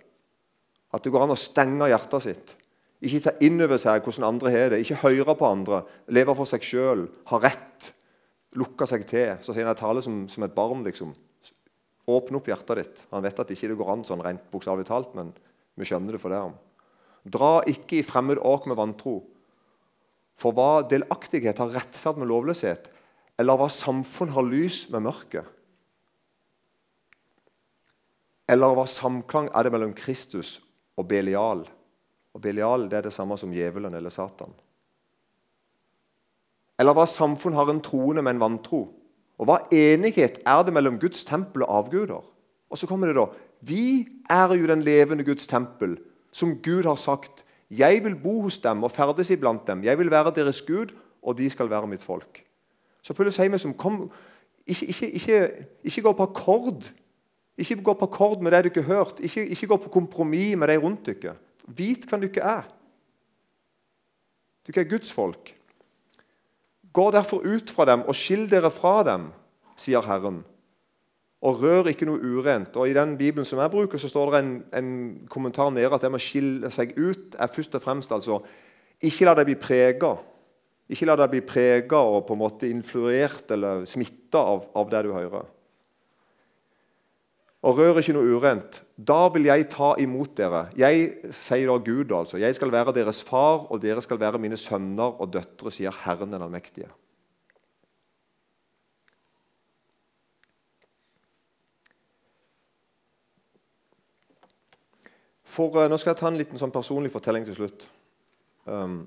At 0.96 1.04
det 1.04 1.12
går 1.14 1.26
an 1.26 1.34
å 1.36 1.38
stenge 1.38 1.90
hjertet 1.92 2.24
sitt. 2.24 2.54
Ikke 3.04 3.20
ta 3.26 3.34
inn 3.44 3.60
over 3.62 3.78
seg 3.82 4.06
hvordan 4.06 4.30
andre 4.30 4.54
har 4.54 4.72
det. 4.72 4.80
Ikke 4.82 5.02
høre 5.04 5.36
på 5.38 5.50
andre. 5.50 5.82
Leve 6.16 6.34
for 6.38 6.48
seg 6.50 6.64
sjøl. 6.64 7.04
Ha 7.30 7.40
rett. 7.44 7.90
Lukke 8.58 8.88
seg 8.88 9.04
til. 9.10 9.36
Så 9.44 9.52
sier 9.52 9.68
han 9.68 9.74
jeg 9.74 9.82
taler 9.82 10.06
som, 10.06 10.24
som 10.32 10.46
et 10.48 10.56
barn. 10.56 10.86
liksom. 10.88 11.12
Åpne 12.10 12.40
opp 12.40 12.50
hjertet 12.52 12.80
ditt. 12.80 13.04
Han 13.14 13.24
vet 13.24 13.40
at 13.40 13.48
det 13.48 13.56
ikke 13.56 13.78
går 13.80 13.92
an 13.94 14.08
sånn 14.08 14.24
rent 14.26 14.44
bokstavelig 14.52 14.88
talt, 14.90 15.14
men 15.16 15.32
vi 15.80 15.88
skjønner 15.88 16.16
det 16.16 16.22
for 16.22 16.34
det. 16.34 16.42
Dra 17.34 17.54
ikke 17.70 18.02
i 18.02 18.06
fremmed 18.06 18.42
åk 18.44 18.68
med 18.68 18.80
vantro. 18.80 19.22
For 20.40 20.56
hva 20.56 20.84
delaktighet 20.90 21.62
har 21.62 21.72
rettferd 21.72 22.20
med 22.20 22.28
lovløshet, 22.32 22.90
eller 23.40 23.58
hva 23.58 23.70
samfunn 23.72 24.34
har 24.36 24.46
lys 24.46 24.86
med 24.94 25.06
mørket? 25.08 25.48
Eller 28.52 28.76
hva 28.76 28.84
samklang 28.90 29.48
er 29.56 29.66
det 29.66 29.72
mellom 29.74 29.94
Kristus 29.98 30.58
og 31.00 31.08
Belial? 31.10 31.64
Og 32.34 32.42
Belial 32.44 32.90
det 32.92 33.00
er 33.00 33.08
det 33.08 33.16
samme 33.16 33.38
som 33.40 33.54
djevelen 33.56 33.96
eller 33.96 34.14
Satan. 34.14 34.52
Eller 36.82 36.98
hva 36.98 37.06
samfunn 37.08 37.56
har 37.56 37.70
en 37.72 37.82
troende 37.86 38.24
med 38.26 38.36
en 38.36 38.44
vantro? 38.44 38.84
Og 39.42 39.50
hva 39.50 39.62
enighet 39.74 40.40
er 40.46 40.62
det 40.64 40.74
mellom 40.74 41.00
Guds 41.02 41.26
tempel 41.26 41.66
og 41.66 41.78
avguder? 41.78 42.22
Og 42.70 42.78
så 42.78 42.88
kommer 42.88 43.10
det 43.10 43.18
da 43.18 43.28
Vi 43.64 44.08
er 44.30 44.54
jo 44.54 44.68
den 44.68 44.84
levende 44.84 45.24
Guds 45.24 45.48
tempel, 45.48 45.98
som 46.32 46.58
Gud 46.62 46.84
har 46.84 46.96
sagt 46.96 47.46
'Jeg 47.72 48.04
vil 48.04 48.16
bo 48.16 48.42
hos 48.42 48.60
dem 48.60 48.84
og 48.84 48.92
ferdes 48.92 49.30
iblant 49.30 49.68
dem.' 49.68 49.84
'Jeg 49.84 49.98
vil 49.98 50.12
være 50.12 50.34
deres 50.36 50.62
Gud, 50.62 50.94
og 51.24 51.38
de 51.38 51.50
skal 51.50 51.70
være 51.70 51.88
mitt 51.88 52.04
folk.' 52.04 52.44
Så 53.02 53.14
Paulus 53.14 53.36
sier 53.36 53.58
som 53.58 53.74
kom, 53.74 54.12
ikke, 54.68 54.86
ikke, 54.86 55.12
ikke, 55.12 55.66
ikke, 55.84 56.02
gå 56.02 56.14
på 56.14 56.24
akkord. 56.24 56.92
Ikke 57.58 57.84
gå 57.84 57.94
på 57.94 58.06
akkord 58.06 58.42
med 58.42 58.52
det 58.52 58.64
du 58.64 58.70
ikke 58.70 58.82
har 58.82 58.96
hørt. 58.96 59.20
Ikke, 59.20 59.48
ikke 59.48 59.68
gå 59.68 59.78
på 59.78 59.90
kompromiss 59.90 60.56
med 60.58 60.68
de 60.68 60.78
rundt 60.78 61.06
dere. 61.06 61.36
Vit 61.68 62.06
hvem 62.10 62.22
dere 62.22 62.44
er. 62.58 62.64
Dere 64.68 64.86
er 64.86 64.90
Guds 64.90 65.12
folk. 65.12 65.52
Gå 66.94 67.12
derfor 67.12 67.46
ut 67.46 67.72
fra 67.74 67.88
dem 67.90 68.04
og 68.06 68.16
skill 68.18 68.46
dere 68.52 68.70
fra 68.74 69.00
dem, 69.08 69.32
sier 69.80 70.06
Herren 70.06 70.44
og 71.44 71.60
rør 71.60 71.90
ikke 71.92 72.08
noe 72.08 72.22
urent. 72.24 72.76
Og 72.80 72.88
I 72.88 72.96
den 72.96 73.18
Bibelen 73.20 73.48
som 73.48 73.60
jeg 73.60 73.72
bruker, 73.72 74.00
så 74.00 74.08
står 74.08 74.32
det 74.32 74.40
en, 74.44 74.52
en 74.80 74.92
kommentar 75.32 75.74
nede 75.76 75.92
at 75.92 76.04
det 76.04 76.12
med 76.14 76.22
å 76.22 76.24
skille 76.24 76.72
seg 76.72 76.94
ut 76.96 77.36
er 77.36 77.52
først 77.52 77.76
og 77.76 77.84
fremst 77.84 78.14
altså 78.16 78.40
ikke 79.04 79.28
la 79.28 79.34
deg 79.36 79.50
bli 79.50 79.58
prega. 79.60 80.14
Ikke 80.94 81.08
la 81.10 81.18
deg 81.20 81.34
bli 81.34 81.42
prega 81.44 82.00
og 82.00 82.24
på 82.28 82.38
en 82.38 82.44
måte 82.46 82.70
influert 82.72 83.52
eller 83.52 83.84
smitta 83.90 84.40
av, 84.40 84.70
av, 84.72 84.88
det 84.92 85.04
du 85.04 85.12
hører. 85.12 85.50
Og 87.64 87.78
rør 87.80 88.02
ikke 88.02 88.16
noe 88.18 88.28
urent. 88.36 88.82
Da 89.00 89.30
vil 89.32 89.48
jeg 89.48 89.70
ta 89.72 89.94
imot 90.04 90.34
dere. 90.36 90.66
Jeg 90.76 91.32
sier 91.32 91.70
da 91.72 91.78
Gud, 91.80 92.12
altså. 92.12 92.36
Jeg 92.42 92.56
skal 92.58 92.74
være 92.74 92.96
deres 92.98 93.24
far, 93.24 93.64
og 93.72 93.80
dere 93.82 94.04
skal 94.04 94.20
være 94.20 94.42
mine 94.44 94.60
sønner 94.60 95.16
og 95.16 95.32
døtre, 95.32 95.72
sier 95.72 95.96
Herren 96.04 96.36
den 96.36 96.44
allmektige. 96.44 96.92
For 105.54 105.72
uh, 105.78 105.88
Nå 105.88 106.00
skal 106.02 106.14
jeg 106.14 106.20
ta 106.20 106.32
en 106.34 106.40
liten 106.40 106.60
sånn 106.60 106.74
personlig 106.74 107.14
fortelling 107.14 107.46
til 107.48 107.62
slutt. 107.62 107.88
Um, 108.66 109.04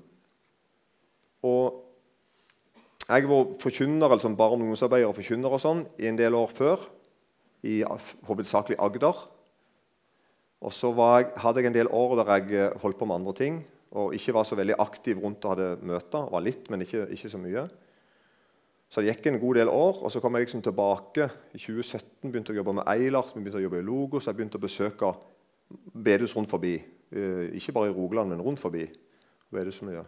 og 1.45 1.83
Jeg 3.07 3.23
var 3.29 3.51
forkynner, 3.61 4.11
altså 4.11 4.27
og 4.27 4.53
ungdomsarbeider 4.57 5.07
og 5.07 5.15
forkynner 5.15 5.53
og 5.53 5.61
sånn, 5.63 5.85
i 6.01 6.09
en 6.09 6.17
del 6.19 6.35
år 6.35 6.49
før. 6.51 6.81
I 7.63 7.81
hovedsakelig 8.27 8.77
Agder. 8.79 9.23
Og 10.61 10.73
så 10.73 10.89
jeg, 10.89 11.31
hadde 11.37 11.61
jeg 11.61 11.69
en 11.69 11.75
del 11.75 11.89
år 11.93 12.15
der 12.19 12.31
jeg 12.35 12.53
eh, 12.57 12.77
holdt 12.81 12.97
på 12.99 13.05
med 13.05 13.19
andre 13.19 13.33
ting. 13.33 13.59
Og 13.97 14.13
ikke 14.13 14.33
var 14.35 14.45
så 14.45 14.57
veldig 14.57 14.77
aktiv 14.79 15.19
rundt 15.21 15.45
og 15.45 15.55
hadde 15.55 15.85
møter. 15.87 16.29
Var 16.31 16.43
litt, 16.43 16.69
men 16.69 16.83
ikke, 16.83 17.07
ikke 17.13 17.31
så 17.31 17.41
mye. 17.41 17.67
Så 18.87 19.03
det 19.03 19.11
gikk 19.11 19.27
en 19.31 19.39
god 19.41 19.57
del 19.59 19.69
år, 19.71 19.97
og 20.05 20.11
så 20.11 20.21
kom 20.23 20.37
jeg 20.37 20.45
liksom 20.45 20.61
tilbake. 20.63 21.27
I 21.51 21.59
2017 21.59 22.31
begynte 22.31 22.53
å 22.53 22.57
jobbe 22.57 22.77
med 22.77 22.87
Eilert, 22.87 23.33
vi 23.35 23.41
begynte 23.41 23.59
å 23.59 23.65
jobbe 23.65 23.81
i 23.81 23.87
Logos. 23.87 24.29
Jeg 24.29 24.37
begynte 24.37 24.59
å 24.59 24.63
besøke 24.63 25.11
bedehus 25.91 26.35
rundt 26.37 26.51
forbi. 26.51 26.77
Eh, 27.11 27.49
ikke 27.59 27.75
bare 27.75 27.91
i 27.91 27.95
Rogaland, 27.95 28.31
men 28.31 28.43
rundt 28.43 28.63
forbi. 28.63 28.85
Mye. 29.51 30.05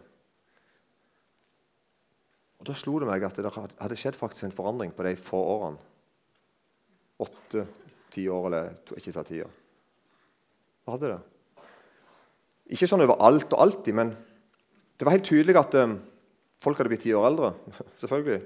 Og 2.60 2.66
Da 2.68 2.74
slo 2.76 2.98
det 3.00 3.08
meg 3.08 3.24
at 3.24 3.36
det 3.40 3.52
hadde 3.52 3.96
skjedd 3.96 4.18
faktisk 4.18 4.44
en 4.44 4.56
forandring 4.56 4.92
på 4.92 5.04
de 5.06 5.14
få 5.16 5.40
årene. 5.40 5.80
Åtte-ti 7.20 8.26
år, 8.32 8.46
eller 8.48 8.96
ikke 8.96 9.14
ta 9.14 9.24
tida. 9.26 9.48
Hva 10.84 10.96
hadde 10.96 11.12
det. 11.12 11.20
Ikke 12.74 12.88
sånn 12.88 13.02
overalt 13.04 13.50
og 13.52 13.62
alltid, 13.64 13.96
men 13.98 14.14
det 15.00 15.06
var 15.06 15.16
helt 15.16 15.26
tydelig 15.26 15.56
at 15.58 15.76
um, 15.80 15.96
folk 16.60 16.80
hadde 16.80 16.92
blitt 16.92 17.04
ti 17.06 17.14
år 17.16 17.28
eldre. 17.30 17.52
selvfølgelig. 18.02 18.40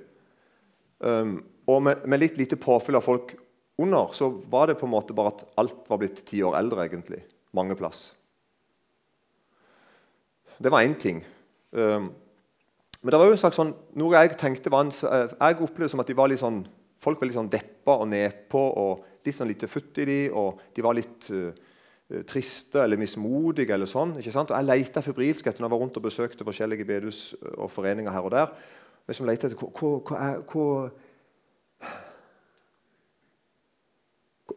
Um, 1.05 1.37
og 1.69 1.81
med, 1.85 2.05
med, 2.09 2.23
litt 2.23 2.39
lite 2.41 2.59
påfyll 2.61 2.99
av 2.99 3.05
folk 3.05 3.35
under 3.81 4.13
så 4.15 4.29
var 4.51 4.71
det 4.71 4.79
på 4.79 4.87
en 4.87 4.93
måte 4.93 5.17
bare 5.17 5.33
at 5.35 5.47
alt 5.61 5.89
var 5.91 6.01
blitt 6.01 6.23
ti 6.29 6.43
år 6.47 6.57
eldre, 6.61 6.87
egentlig. 6.87 7.23
Mange 7.57 7.77
plass. 7.79 8.13
Det 10.63 10.71
var 10.71 10.87
én 10.87 10.95
ting. 10.99 11.25
Um, 11.75 12.13
men 13.03 13.13
det 13.13 13.19
var 13.21 13.29
jo 13.29 13.35
en 13.37 13.43
slags 13.43 13.59
sånn, 13.61 13.75
noe 14.01 14.17
jeg 14.17 14.39
tenkte 14.41 14.71
var 14.73 14.87
en, 14.87 14.95
jeg 14.95 15.59
opplevde 15.61 15.91
som 15.93 16.01
at 16.01 16.09
de 16.09 16.17
var 16.17 16.31
litt 16.31 16.41
sånn, 16.41 16.63
folk 17.05 17.21
var 17.21 17.29
litt 17.29 17.37
sånn 17.37 17.53
deppa 17.53 17.99
og 18.01 18.09
nedpå 18.11 18.65
og 18.81 19.25
litt 19.25 19.37
sånn 19.37 19.51
lite 19.51 19.69
futt 19.71 20.01
i 20.03 20.09
de, 20.09 20.19
og 20.33 20.61
de 20.75 20.85
var 20.85 20.97
litt 20.97 21.29
uh, 21.33 21.53
triste 22.29 22.83
eller 22.83 23.01
mismodige. 23.01 23.75
eller 23.75 23.89
sånn, 23.91 24.17
ikke 24.21 24.35
sant? 24.35 24.53
Og 24.53 24.59
Jeg 24.59 24.69
leita 24.69 25.05
febrilsk 25.05 25.47
etter 25.47 25.63
når 25.63 25.69
jeg 25.69 25.75
var 25.77 25.85
rundt 25.85 26.01
og 26.01 26.09
besøkte 26.09 26.49
forskjellige 26.49 26.89
bedehus 26.89 27.21
og 27.57 27.71
foreninger 27.73 28.13
her 28.13 28.29
og 28.29 28.35
der. 28.35 28.53
Men 29.05 29.17
som 29.17 29.29
etter 29.29 29.53
hva, 29.61 29.69
hva, 30.09 30.65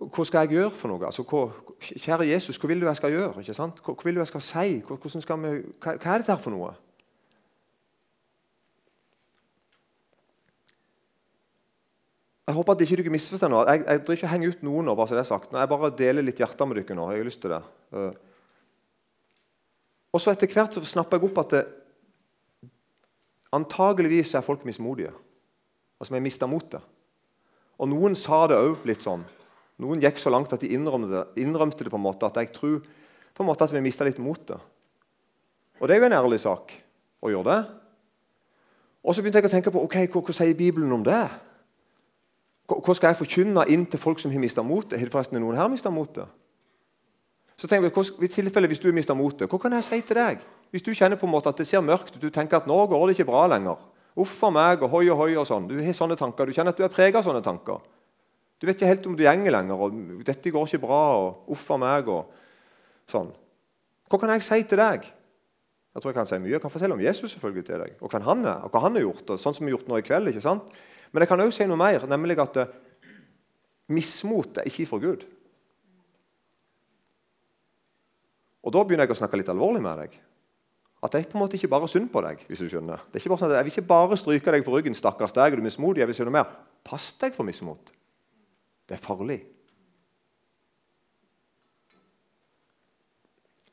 hva, 0.08 0.26
skal 0.28 0.46
jeg 0.46 0.56
gjøre 0.56 0.76
for 0.76 0.92
noe? 0.92 1.08
Altså, 1.08 1.26
hva, 1.28 1.48
kjære 1.84 2.30
Jesus, 2.30 2.60
hva 2.60 2.72
vil 2.72 2.84
du 2.84 2.88
jeg 2.88 3.00
skal 3.00 3.16
gjøre? 3.16 3.44
ikke 3.44 3.58
Hva, 3.58 3.72
hva, 3.94 4.04
vil 4.06 4.16
du 4.16 4.24
jeg 4.24 4.32
skal 4.32 4.46
si? 4.46 4.68
Hva, 4.88 5.00
skal 5.12 5.42
vi, 5.44 5.56
hva, 5.84 5.96
hva 5.98 6.14
er 6.14 6.24
dette 6.24 6.40
for 6.44 6.56
noe? 6.56 6.76
Jeg 12.48 12.56
håper 12.56 12.78
at 12.78 12.82
ikke 12.86 12.98
dere 13.02 13.12
misforstår 13.12 13.52
noe. 13.52 13.66
Jeg, 13.68 13.84
jeg 13.84 14.18
ikke 14.22 14.30
henge 14.32 14.54
ut 14.54 14.62
noen 14.64 14.88
nå. 14.88 14.94
bare 14.96 15.12
så 15.12 15.18
det 15.18 15.26
er 15.26 15.28
sagt. 15.28 15.52
Nå, 15.52 15.60
jeg 15.60 15.72
bare 15.72 15.90
deler 16.00 16.24
litt 16.24 16.40
hjertet 16.40 16.70
med 16.70 16.80
dere 16.80 16.96
nå. 16.96 17.10
Jeg 17.12 17.20
har 17.20 17.28
lyst 17.28 17.42
til 17.44 17.52
det. 17.52 17.60
Uh. 17.92 18.14
Og 20.16 20.24
så 20.24 20.32
etter 20.32 20.50
hvert 20.54 20.78
så 20.78 20.84
snapper 20.88 21.20
jeg 21.20 21.28
opp 21.28 21.42
at 21.44 21.56
det, 21.58 21.64
antageligvis 23.58 24.32
er 24.40 24.46
folk 24.46 24.64
mismodige. 24.68 25.12
Altså 26.00 26.14
vi 26.14 26.20
har 26.20 26.24
mista 26.24 26.48
motet. 26.48 26.84
Og 27.78 27.90
noen 27.92 28.16
sa 28.18 28.46
det 28.50 28.60
òg 28.60 28.88
litt 28.88 29.04
sånn. 29.04 29.26
Noen 29.84 30.02
gikk 30.02 30.22
så 30.22 30.32
langt 30.34 30.54
at 30.56 30.64
de 30.64 30.72
innrømte 30.74 31.28
innrømte 31.38 31.86
det 31.86 31.92
på 31.94 32.00
en 32.00 32.06
måte 32.08 32.26
at 32.26 32.40
jeg 32.42 32.50
tror 32.56 32.80
på 32.82 33.44
en 33.44 33.50
måte 33.50 33.68
at 33.68 33.74
vi 33.76 33.84
mista 33.84 34.08
litt 34.08 34.22
motet. 34.24 34.58
Og 35.78 35.86
det 35.86 35.98
er 35.98 36.02
jo 36.02 36.08
en 36.08 36.18
ærlig 36.18 36.40
sak 36.42 36.74
å 37.22 37.30
gjøre 37.30 37.52
det. 37.52 37.60
Og 39.06 39.14
så 39.14 39.22
begynte 39.22 39.44
jeg 39.44 39.52
å 39.52 39.54
tenke 39.54 39.74
på 39.76 39.84
ok, 39.84 40.00
hva, 40.10 40.24
hva 40.26 40.36
sier 40.40 40.58
Bibelen 40.58 40.96
om 40.96 41.04
det. 41.06 41.22
Hva, 42.67 42.93
skal 42.93 43.13
jeg 43.13 43.21
forkynne 43.21 43.63
inn 43.71 43.86
til 43.88 43.99
folk 43.99 44.19
som 44.19 44.32
har 44.34 44.43
mista 44.43 44.63
motet? 44.65 44.99
Har 44.99 45.12
forresten 45.12 45.39
noen 45.39 45.56
her 45.56 45.69
mista 45.71 45.91
motet? 45.93 46.27
Så 47.58 47.67
tenker 47.67 47.88
vi, 47.88 48.27
i 48.27 48.67
Hvis 48.67 48.80
du 48.80 48.88
har 48.88 48.93
mista 48.93 49.15
motet, 49.15 49.49
hva 49.49 49.60
kan 49.60 49.73
jeg 49.73 49.84
si 49.84 50.01
til 50.01 50.19
deg? 50.19 50.43
Hvis 50.71 50.84
du 50.84 50.91
kjenner 50.93 51.17
på 51.17 51.25
en 51.25 51.32
måte 51.32 51.49
at 51.49 51.58
det 51.58 51.65
ser 51.67 51.82
mørkt 51.82 52.17
ut, 52.17 52.21
du 52.21 52.30
tenker 52.30 52.58
at 52.58 52.67
nå 52.67 52.75
går 52.88 53.08
det 53.08 53.15
ikke 53.17 53.32
bra 53.32 53.47
lenger. 53.47 53.80
Uff 54.17 54.43
a 54.43 54.49
meg 54.51 54.84
og 54.84 54.91
hoi 54.91 55.08
og 55.10 55.17
hoi 55.17 55.36
og 55.38 55.47
sånn. 55.47 55.67
Du 55.69 55.77
har 55.80 55.95
sånne 55.95 56.17
tanker, 56.19 56.45
du 56.45 56.53
kjenner 56.53 56.73
at 56.73 56.77
du 56.77 56.84
er 56.84 56.91
prega 56.93 57.21
av 57.21 57.25
sånne 57.25 57.41
tanker. 57.45 57.80
Du 58.58 58.65
vet 58.65 58.75
ikke 58.75 58.89
helt 58.89 59.08
om 59.08 59.15
du 59.15 59.23
gjenger 59.23 59.53
lenger. 59.53 59.77
og 59.77 59.93
'Dette 60.25 60.51
går 60.51 60.67
ikke 60.67 60.86
bra.' 60.86 61.17
og 61.17 61.49
'Uff 61.49 61.71
a 61.71 61.77
meg.' 61.77 62.10
og 62.10 62.25
sånn. 63.08 63.32
Hva 64.10 64.19
kan 64.19 64.30
jeg 64.30 64.43
si 64.43 64.63
til 64.63 64.77
deg? 64.77 65.06
Jeg 65.95 66.01
tror 66.01 66.10
jeg 66.12 66.15
kan 66.15 66.25
si 66.25 66.38
mye. 66.38 66.51
Jeg 66.51 66.62
kan 66.62 66.69
fortelle 66.69 66.93
om 66.93 67.01
Jesus 67.01 67.32
selvfølgelig 67.32 67.65
til 67.65 67.80
deg, 67.80 67.93
og 68.01 68.10
hvem 68.10 68.21
han 68.21 68.45
er, 68.45 68.62
og 68.63 68.71
hva 68.71 68.82
han 68.82 68.95
har 68.95 69.01
gjort. 69.01 69.30
og 69.30 69.39
sånn 69.39 69.53
som 69.53 69.65
vi 69.65 69.71
har 69.71 69.77
gjort 69.77 69.88
nå 69.88 69.97
i 69.97 70.01
kveld, 70.01 70.27
ikke 70.27 70.41
sant? 70.41 70.63
Men 71.12 71.24
jeg 71.24 71.32
kan 71.32 71.41
òg 71.41 71.52
si 71.56 71.65
noe 71.67 71.80
mer, 71.80 72.06
nemlig 72.10 72.38
at 72.43 72.62
eh, 72.62 72.78
mismot 73.93 74.60
er 74.62 74.70
ikke 74.70 74.88
fra 74.89 75.02
Gud. 75.04 75.26
Og 78.67 78.74
Da 78.74 78.84
begynner 78.84 79.08
jeg 79.08 79.15
å 79.15 79.22
snakke 79.22 79.39
litt 79.39 79.52
alvorlig 79.52 79.82
med 79.84 80.02
deg. 80.04 80.17
At 81.04 81.13
jeg 81.13 81.30
på 81.30 81.38
en 81.38 81.43
måte 81.43 81.56
ikke 81.56 81.70
bare 81.72 81.88
synd 81.88 82.10
på 82.12 82.22
deg. 82.26 82.41
hvis 82.48 82.60
du 82.60 82.67
skjønner. 82.67 83.04
Det 83.08 83.20
er 83.20 83.24
ikke 83.24 83.32
bare 83.32 83.39
sånn 83.39 83.52
at 83.52 83.58
Jeg 83.58 83.67
vil 83.67 83.76
ikke 83.76 83.91
bare 83.93 84.17
stryke 84.17 84.52
deg 84.52 84.65
på 84.65 84.74
ryggen. 84.74 84.96
stakkars 84.98 85.34
deg, 85.34 85.54
er 85.54 85.56
du 85.56 85.63
mismodig. 85.63 86.02
Jeg 86.02 86.08
vil 86.08 86.15
si 86.15 86.24
noe 86.24 86.36
mer. 86.36 86.50
Pass 86.84 87.13
deg 87.22 87.36
for 87.36 87.48
mismot. 87.48 87.93
Det 88.88 88.98
er 88.98 89.04
farlig. 89.04 89.39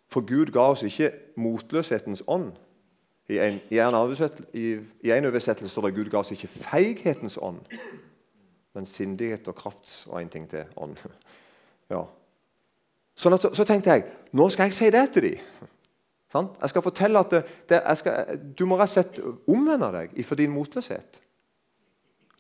For 0.06 0.22
Gud 0.22 0.52
ga 0.54 0.68
oss 0.70 0.84
ikke 0.86 1.10
motløshetens 1.36 2.22
ånd. 2.28 2.52
I 3.28 3.38
en, 3.40 3.60
i 3.72 3.78
en, 3.80 3.94
oversettelse 5.24 5.70
står 5.72 5.88
det 5.88 5.94
Gud 5.96 6.10
ga 6.12 6.20
oss 6.20 6.34
ikke 6.34 6.50
feighetens 6.50 7.38
ånd, 7.40 7.62
men 8.76 8.86
sindighet 8.86 9.48
og 9.48 9.56
krafts 9.56 10.02
og 10.10 10.18
en 10.20 10.32
ting 10.32 10.50
til 10.50 10.66
ånd. 10.76 10.98
Ja. 11.92 12.00
Sånn 13.20 13.36
at, 13.36 13.42
så, 13.44 13.50
så, 13.52 13.64
tenkte 13.68 13.92
jeg 13.92 14.06
nå 14.32 14.46
skal 14.50 14.70
jeg 14.70 14.76
si 14.78 14.86
det 14.90 15.02
til 15.12 15.26
dem. 15.26 15.42
Jeg 16.32 16.70
skal 16.72 16.82
fortelle 16.82 17.20
at 17.20 17.34
det, 17.34 17.42
det, 17.68 17.80
skal, 18.00 18.38
du 18.56 18.64
må 18.64 18.78
rett 18.80 18.88
og 18.88 18.94
slett 18.94 19.20
omvende 19.52 19.90
deg 19.92 20.16
for 20.24 20.40
din 20.40 20.50
motløshet. 20.54 21.20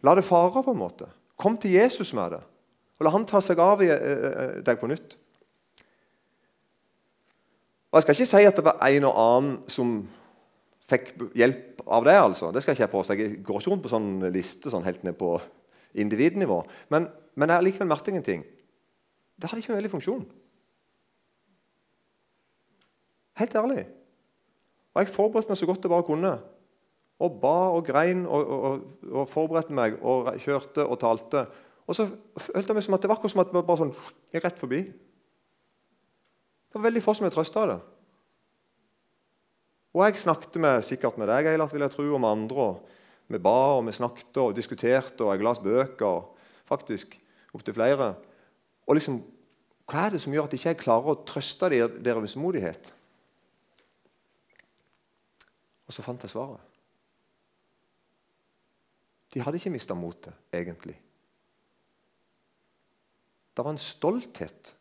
La 0.02 0.16
det 0.16 0.24
fare, 0.24 0.64
på 0.64 0.72
en 0.72 0.80
måte. 0.80 1.10
Kom 1.36 1.58
til 1.60 1.76
Jesus 1.76 2.14
med 2.16 2.32
det. 2.34 2.40
Og 2.98 3.06
la 3.06 3.12
han 3.14 3.28
ta 3.28 3.44
seg 3.44 3.60
av 3.62 3.84
eh, 3.84 3.92
eh, 3.92 4.56
deg 4.64 4.80
på 4.80 4.88
nytt. 4.90 5.18
Og 7.92 8.00
Jeg 8.00 8.06
skal 8.06 8.16
ikke 8.16 8.32
si 8.32 8.48
at 8.48 8.58
det 8.58 8.66
var 8.66 8.80
en 8.88 9.06
og 9.12 9.20
annen 9.28 9.56
som 9.70 9.96
fikk 10.90 11.12
hjelp 11.36 11.82
av 11.86 12.04
det. 12.04 12.16
altså. 12.18 12.52
Det 12.52 12.62
skal 12.62 12.74
Jeg 12.74 12.84
ikke 12.84 12.96
påstå. 12.96 13.14
Jeg 13.14 13.42
går 13.44 13.60
ikke 13.60 13.70
rundt 13.70 13.84
på 13.84 13.92
sånn 13.92 14.10
liste 14.32 14.72
sånn 14.72 14.84
helt 14.84 15.04
ned 15.04 15.16
på 15.18 15.36
individnivå. 15.94 16.62
Men, 16.90 17.08
men 17.34 17.48
jeg 17.48 17.56
har 17.56 17.66
likevel 17.66 17.88
merket 17.88 18.14
en 18.14 18.26
ting. 18.26 18.44
Det 19.36 19.50
hadde 19.50 19.62
ikke 19.62 19.72
en 19.72 19.80
veldig 19.80 19.92
funksjon. 19.94 20.24
Helt 23.40 23.54
ærlig. 23.54 23.86
Og 24.94 25.02
Jeg 25.02 25.14
forberedte 25.14 25.50
meg 25.50 25.58
så 25.58 25.66
godt 25.66 25.86
jeg 25.86 25.90
bare 25.90 26.06
kunne. 26.06 26.34
Og 27.24 27.40
ba 27.40 27.56
og 27.74 27.86
grein 27.86 28.26
og, 28.26 28.46
og, 28.46 28.84
og 29.10 29.28
forberedte 29.30 29.74
meg 29.74 29.96
og 30.02 30.34
kjørte 30.42 30.86
og 30.86 31.00
talte. 31.02 31.46
Og 31.86 31.96
så 31.96 32.06
følte 32.38 32.70
jeg 32.70 32.78
meg 32.78 32.86
som 32.86 32.94
at 32.96 33.02
det 33.02 33.10
var 33.10 33.18
akkurat 33.18 33.34
som 33.34 33.42
at 33.42 33.50
vi 33.52 33.62
bare 33.62 33.82
sånn, 33.82 33.96
rett 34.44 34.60
forbi. 34.60 34.80
Det 36.68 36.78
var 36.78 36.86
veldig 36.88 37.02
få 37.04 37.14
som 37.14 37.26
jeg 37.26 37.34
trøsta 37.34 37.62
av 37.62 37.70
det. 37.70 37.80
Og 39.94 40.02
jeg 40.02 40.18
snakket 40.18 40.58
med, 40.58 40.82
sikkert 40.82 41.18
med 41.20 41.30
deg, 41.30 41.46
Eilert, 41.52 41.72
vil 41.72 41.84
jeg 41.86 41.94
tro, 41.94 42.06
med 42.18 42.28
andre. 42.28 42.66
Og 42.74 43.30
vi 43.30 43.38
ba 43.38 43.58
og 43.76 43.84
vi 43.86 43.94
snakket 43.94 44.40
og 44.42 44.56
diskuterte, 44.56 45.22
og 45.22 45.34
jeg 45.34 45.46
las 45.46 45.62
bøker. 45.62 46.30
faktisk, 46.64 47.20
Opptil 47.54 47.74
flere. 47.74 48.14
Og 48.86 48.94
liksom, 48.94 49.22
Hva 49.84 50.06
er 50.06 50.14
det 50.14 50.20
som 50.24 50.32
gjør 50.32 50.46
at 50.48 50.52
jeg 50.56 50.60
ikke 50.64 50.82
klarer 50.86 51.12
å 51.12 51.24
trøste 51.28 51.68
deres 52.02 52.36
modighet? 52.40 52.88
Og 55.84 55.92
så 55.92 56.02
fant 56.02 56.22
jeg 56.24 56.32
svaret. 56.32 56.60
De 59.34 59.42
hadde 59.44 59.60
ikke 59.60 59.74
mista 59.74 59.94
motet, 59.94 60.32
egentlig. 60.54 60.96
Det 63.54 63.64
var 63.64 63.74
en 63.74 63.82
stolthet. 63.82 64.72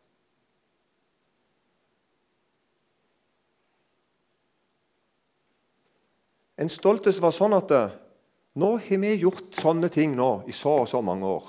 En 6.60 6.70
stolthet 6.70 7.16
som 7.16 7.26
var 7.26 7.34
sånn 7.34 7.56
at 7.56 7.72
eh, 7.74 7.94
nå 8.62 8.70
har 8.78 9.00
vi 9.02 9.14
gjort 9.18 9.50
sånne 9.56 9.90
ting 9.90 10.14
nå 10.14 10.44
i 10.46 10.54
så 10.54 10.76
og 10.84 10.88
så 10.90 11.00
mange 11.02 11.26
år. 11.26 11.48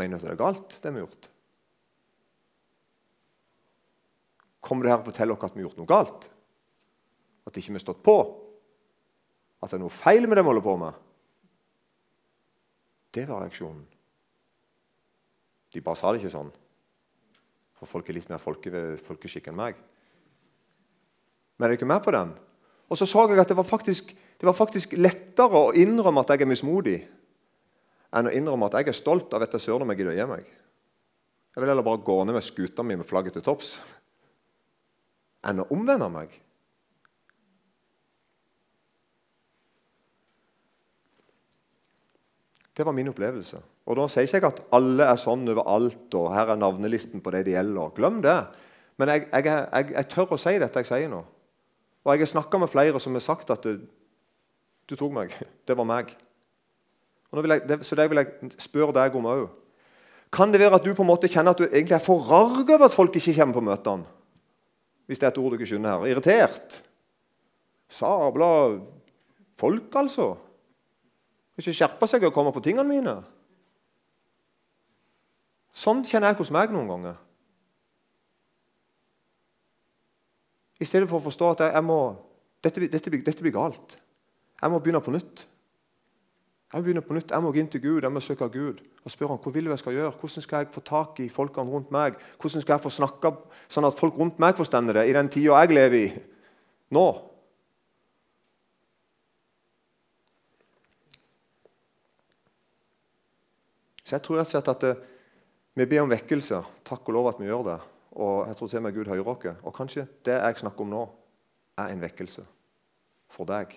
Mener 0.00 0.16
du 0.16 0.22
at 0.22 0.28
det 0.30 0.32
er 0.32 0.40
galt, 0.40 0.78
det 0.80 0.92
vi 0.94 1.00
har 1.00 1.04
gjort? 1.04 1.28
Kommer 4.64 4.84
du 4.84 4.92
her 4.92 5.00
og 5.00 5.08
forteller 5.08 5.36
oss 5.36 5.44
at 5.50 5.56
vi 5.56 5.60
har 5.60 5.68
gjort 5.68 5.80
noe 5.80 5.90
galt? 5.90 6.30
At 7.48 7.56
ikke 7.56 7.74
vi 7.74 7.80
har 7.80 7.84
stått 7.84 8.02
på? 8.06 8.16
At 9.60 9.72
det 9.72 9.76
er 9.76 9.84
noe 9.84 9.92
feil 9.92 10.24
med 10.24 10.38
det 10.38 10.44
vi 10.44 10.52
holder 10.52 10.64
på 10.64 10.76
med? 10.80 11.06
Det 13.12 13.26
var 13.28 13.42
reaksjonen. 13.44 13.84
De 15.70 15.82
bare 15.84 15.98
sa 15.98 16.12
det 16.12 16.22
ikke 16.22 16.32
sånn. 16.32 16.50
For 17.76 17.88
folk 17.88 18.08
er 18.08 18.16
litt 18.16 18.30
mer 18.30 18.40
folke, 18.42 18.70
folkeskikk 19.00 19.50
enn 19.50 19.58
meg. 19.58 19.78
Men 21.60 21.66
er 21.66 21.74
du 21.74 21.76
ikke 21.76 21.90
med 21.90 22.00
på 22.00 22.12
den? 22.16 22.32
Og 22.88 22.96
så 22.96 23.04
så 23.04 23.26
jeg 23.28 23.38
at 23.38 23.50
det 23.52 23.56
var, 23.58 23.68
faktisk, 23.68 24.14
det 24.40 24.46
var 24.48 24.56
faktisk 24.56 24.94
lettere 24.96 25.60
å 25.60 25.74
innrømme 25.76 26.22
at 26.24 26.32
jeg 26.32 26.40
er 26.40 26.48
mismodig, 26.48 26.96
enn 28.16 28.30
å 28.30 28.32
innrømme 28.32 28.70
at 28.70 28.78
jeg 28.80 28.88
er 28.88 28.96
stolt 28.96 29.34
av 29.36 29.44
dette 29.44 29.60
søren 29.60 29.84
om 29.84 29.92
jeg 29.92 30.00
gidder 30.00 30.14
å 30.14 30.16
gi 30.16 30.28
meg. 30.30 30.46
Jeg 31.52 31.60
vil 31.60 31.68
heller 31.68 31.84
bare 31.84 32.00
gå 32.06 32.16
ned 32.24 32.38
med 32.38 32.46
skuta 32.46 32.82
mi 32.86 32.96
med 32.96 33.06
flagget 33.06 33.36
til 33.36 33.44
topps 33.44 33.74
enn 35.44 35.60
å 35.60 35.66
omvende 35.72 36.08
meg. 36.12 36.32
Det 42.76 42.86
var 42.86 42.96
min 42.96 43.10
opplevelse. 43.12 43.60
Og 43.84 43.98
Da 43.98 44.06
sier 44.08 44.24
ikke 44.24 44.40
jeg 44.40 44.48
at 44.48 44.62
alle 44.76 45.08
er 45.12 45.20
sånn 45.20 45.44
overalt, 45.52 46.08
og 46.16 46.30
her 46.32 46.54
er 46.54 46.60
navnelisten 46.60 47.20
på 47.20 47.32
det 47.34 47.44
det 47.48 47.56
gjelder. 47.58 47.92
Glem 47.96 48.20
det. 48.24 48.38
Men 48.96 49.12
jeg, 49.12 49.26
jeg, 49.28 49.44
jeg, 49.50 49.92
jeg 49.96 50.08
tør 50.12 50.34
å 50.36 50.40
si 50.40 50.54
dette 50.62 50.80
jeg 50.80 50.88
sier 50.88 51.12
nå. 51.12 51.20
Og 52.04 52.12
jeg 52.14 52.22
har 52.24 52.32
snakka 52.32 52.58
med 52.58 52.70
flere 52.72 53.00
som 53.00 53.16
har 53.16 53.24
sagt 53.24 53.50
at 53.52 53.64
du, 53.64 53.80
du 54.88 54.96
tok 54.96 55.12
meg. 55.12 55.34
Det 55.68 55.76
var 55.76 55.88
meg. 55.88 56.12
Det, 57.30 57.82
så 57.86 57.96
det 57.96 58.08
vil 58.10 58.22
jeg 58.22 58.54
spørre 58.58 58.94
deg 58.96 59.16
om 59.18 59.28
òg. 59.30 59.48
Kan 60.32 60.52
det 60.52 60.60
være 60.62 60.78
at 60.78 60.86
du 60.86 60.94
på 60.94 61.02
en 61.02 61.10
måte 61.10 61.30
kjenner 61.30 61.54
at 61.54 61.60
du 61.60 61.66
egentlig 61.66 61.96
er 61.96 62.04
forarga 62.04 62.76
over 62.76 62.86
at 62.86 62.94
folk 62.94 63.16
ikke 63.18 63.34
kommer 63.36 63.58
på 63.58 63.66
møtene? 63.66 64.06
Hvis 65.10 65.18
det 65.18 65.26
er 65.26 65.32
et 65.32 65.40
ord 65.42 65.50
du 65.50 65.58
ikke 65.58 65.66
skjønner 65.72 65.98
her. 65.98 66.12
Irritert. 66.12 66.76
Sabla 67.90 68.78
folk, 69.58 69.96
altså. 69.98 70.36
Ikke 71.58 71.74
skjerpe 71.74 72.06
seg 72.06 72.24
og 72.28 72.34
komme 72.34 72.52
på 72.54 72.62
tingene 72.62 72.86
mine. 72.86 73.16
Sånn 75.74 76.04
kjenner 76.06 76.30
jeg 76.30 76.38
hos 76.40 76.52
meg 76.54 76.70
noen 76.74 76.88
ganger. 76.90 77.18
I 80.80 80.88
stedet 80.88 81.08
for 81.10 81.20
å 81.20 81.26
forstå 81.26 81.52
at 81.54 81.62
jeg, 81.68 81.84
må, 81.84 82.00
dette, 82.64 82.80
dette, 82.88 83.12
dette, 83.12 83.40
blir 83.44 83.54
galt. 83.54 83.98
Jeg 84.60 84.72
må 84.72 84.80
begynne 84.80 85.02
på 85.04 85.12
nytt. 85.12 85.44
Jeg 86.70 86.78
må 86.78 86.86
begynne 86.86 87.02
på 87.04 87.16
nytt, 87.16 87.32
jeg 87.34 87.42
må 87.42 87.50
gå 87.50 87.58
inn 87.60 87.70
til 87.72 87.82
Gud, 87.82 88.04
jeg 88.06 88.14
må 88.14 88.20
søke 88.22 88.46
Gud 88.54 88.78
og 89.00 89.10
spørre 89.10 89.34
ham 89.34 89.40
hva 89.42 89.52
vil 89.54 89.70
jeg 89.72 89.80
skal 89.80 89.96
gjøre. 89.96 90.12
Hvordan 90.20 90.44
skal 90.44 90.62
jeg 90.62 90.74
få 90.74 90.82
tak 90.86 91.18
i 91.24 91.26
folkene 91.32 91.72
rundt 91.72 91.90
meg? 91.90 92.20
Hvordan 92.38 92.62
skal 92.62 92.76
jeg 92.76 92.84
få 92.84 92.92
snakke 92.94 93.32
sånn 93.72 93.88
at 93.88 93.98
folk 93.98 94.20
rundt 94.20 94.38
meg 94.42 94.54
forstår 94.58 94.92
det 94.94 95.08
i 95.08 95.16
den 95.16 95.32
tida 95.32 95.58
jeg 95.64 95.74
lever 95.74 95.98
i 95.98 96.10
nå? 96.94 97.06
Så 104.10 104.16
jeg 104.16 104.26
tror 104.26 104.40
rett 104.40 104.48
og 104.48 104.54
slett 104.54 104.70
at 104.72 104.84
eh, 104.88 105.02
vi 105.78 105.86
ber 105.86 106.02
om 106.02 106.10
vekkelse. 106.10 106.58
Takk 106.86 107.06
og 107.06 107.14
lov 107.14 107.28
at 107.30 107.38
vi 107.38 107.46
gjør 107.46 107.66
det. 107.68 107.76
Og 108.10 108.48
jeg 108.48 108.56
tror 108.56 108.68
til 108.68 108.80
og 108.80 108.82
med 108.82 108.94
Gud 108.94 109.10
hører 109.10 109.28
oss. 109.28 109.60
Og 109.62 109.74
kanskje 109.74 110.06
det 110.26 110.34
jeg 110.34 110.58
snakker 110.62 110.86
om 110.86 110.90
nå, 110.90 111.04
er 111.78 111.92
en 111.92 112.02
vekkelse 112.02 112.42
for 113.30 113.48
deg. 113.48 113.76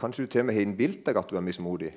Kanskje 0.00 0.24
du 0.24 0.32
til 0.32 0.42
og 0.42 0.48
med 0.48 0.56
har 0.56 0.64
innbilt 0.64 1.02
deg 1.06 1.18
at 1.20 1.28
du 1.28 1.36
er 1.36 1.44
mismodig. 1.44 1.92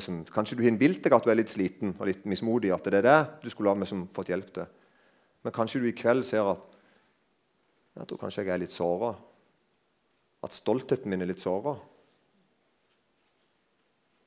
Som, 0.00 0.24
kanskje 0.24 0.56
du 0.56 0.64
har 0.64 0.72
innbilt 0.72 1.04
deg 1.04 1.14
at 1.14 1.26
du 1.26 1.30
er 1.30 1.38
litt 1.38 1.52
sliten 1.52 1.92
og 1.92 2.08
litt 2.08 2.24
mismodig. 2.26 2.72
At 2.74 2.88
det 2.88 3.02
er 3.02 3.06
det 3.06 3.18
du 3.44 3.50
skulle 3.52 3.70
ha 3.70 3.78
med 3.78 3.90
som 3.90 4.06
fått 4.10 4.32
hjelp 4.32 4.48
til. 4.56 4.70
Men 5.44 5.54
kanskje 5.54 5.82
du 5.82 5.90
i 5.90 5.94
kveld 5.94 6.24
ser 6.26 6.48
at 6.50 6.64
jeg 7.96 8.08
tror 8.08 8.20
kanskje 8.24 8.42
jeg 8.44 8.54
er 8.54 8.62
litt 8.64 8.74
såra. 8.74 9.12
At 10.44 10.56
stoltheten 10.56 11.12
min 11.12 11.22
er 11.22 11.30
litt 11.30 11.44
såra. 11.44 11.76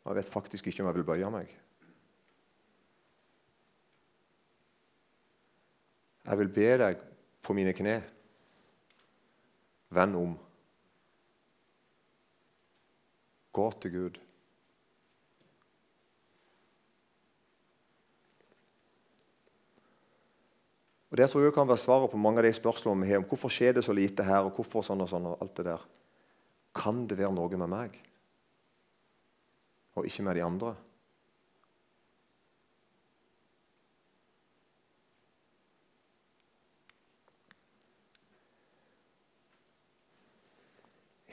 Jeg 0.06 0.18
vet 0.18 0.32
faktisk 0.32 0.70
ikke 0.70 0.82
om 0.82 0.90
jeg 0.90 0.98
vil 0.98 1.10
bøye 1.10 1.34
meg. 1.34 1.52
Jeg 6.30 6.38
vil 6.38 6.52
be 6.54 6.70
deg 6.78 7.00
på 7.42 7.56
mine 7.58 7.74
kne. 7.74 7.96
Venn 9.90 10.16
om. 10.16 10.36
Gå 13.58 13.70
til 13.82 13.96
Gud. 13.96 14.20
Og 21.10 21.18
Det 21.18 21.26
tror 21.30 21.42
jeg 21.42 21.54
kan 21.54 21.68
være 21.68 21.82
svaret 21.82 22.12
på 22.12 22.22
mange 22.22 22.38
av 22.38 22.46
de 22.46 22.54
spørsmålene 22.54 23.08
vi 23.08 23.10
har 23.10 23.24
om 23.24 23.26
hvorfor 23.26 23.50
skjer 23.50 23.74
det 23.80 23.84
så 23.84 23.96
lite 23.98 24.24
her, 24.24 24.46
og 24.46 24.54
hvorfor 24.54 24.86
sånn 24.86 25.02
og 25.02 25.10
sånn. 25.10 25.26
og 25.26 25.42
alt 25.42 25.56
det 25.58 25.66
der. 25.66 25.88
Kan 26.76 27.08
det 27.10 27.18
være 27.18 27.34
noe 27.34 27.58
med 27.58 27.70
meg, 27.70 27.98
og 29.98 30.06
ikke 30.06 30.24
med 30.24 30.38
de 30.38 30.46
andre? 30.46 30.76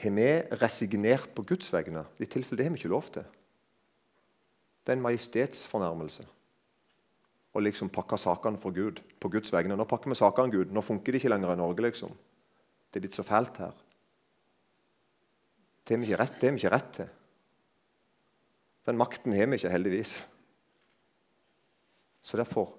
Har 0.07 0.15
vi 0.17 0.57
resignert 0.61 1.29
på 1.35 1.45
Guds 1.47 1.69
vegne? 1.73 2.05
I 2.19 2.25
tilfelle 2.25 2.59
det 2.59 2.67
har 2.67 2.73
vi 2.73 2.81
ikke 2.81 2.91
lov 2.91 3.11
til. 3.13 3.27
Det 4.83 4.93
er 4.93 4.97
en 4.97 5.05
majestetsfornærmelse 5.05 6.25
å 7.57 7.63
liksom 7.63 7.89
pakke 7.93 8.19
sakene 8.21 8.59
for 8.61 8.75
Gud 8.75 9.01
på 9.19 9.31
Guds 9.33 9.51
vegne. 9.53 9.75
Nå 9.77 9.87
pakker 9.89 10.11
vi 10.11 10.17
sakene 10.19 10.53
Gud. 10.53 10.71
Nå 10.73 10.83
funker 10.85 11.13
det 11.13 11.21
ikke 11.21 11.31
lenger 11.33 11.55
i 11.55 11.59
Norge. 11.59 11.81
liksom. 11.81 12.13
Det 12.91 12.99
er 12.99 13.05
blitt 13.07 13.17
så 13.17 13.25
fælt 13.25 13.57
her. 13.57 13.73
Det 15.83 15.95
har 15.95 16.01
vi 16.01 16.09
ikke 16.09 16.19
rett, 16.21 16.35
det 16.39 16.47
har 16.47 16.55
vi 16.55 16.61
ikke 16.61 16.73
rett 16.75 16.91
til. 16.93 17.09
Den 18.87 18.99
makten 18.99 19.33
har 19.33 19.47
vi 19.47 19.57
ikke, 19.57 19.71
heldigvis. 19.71 20.13
Så 22.21 22.37
derfor 22.37 22.75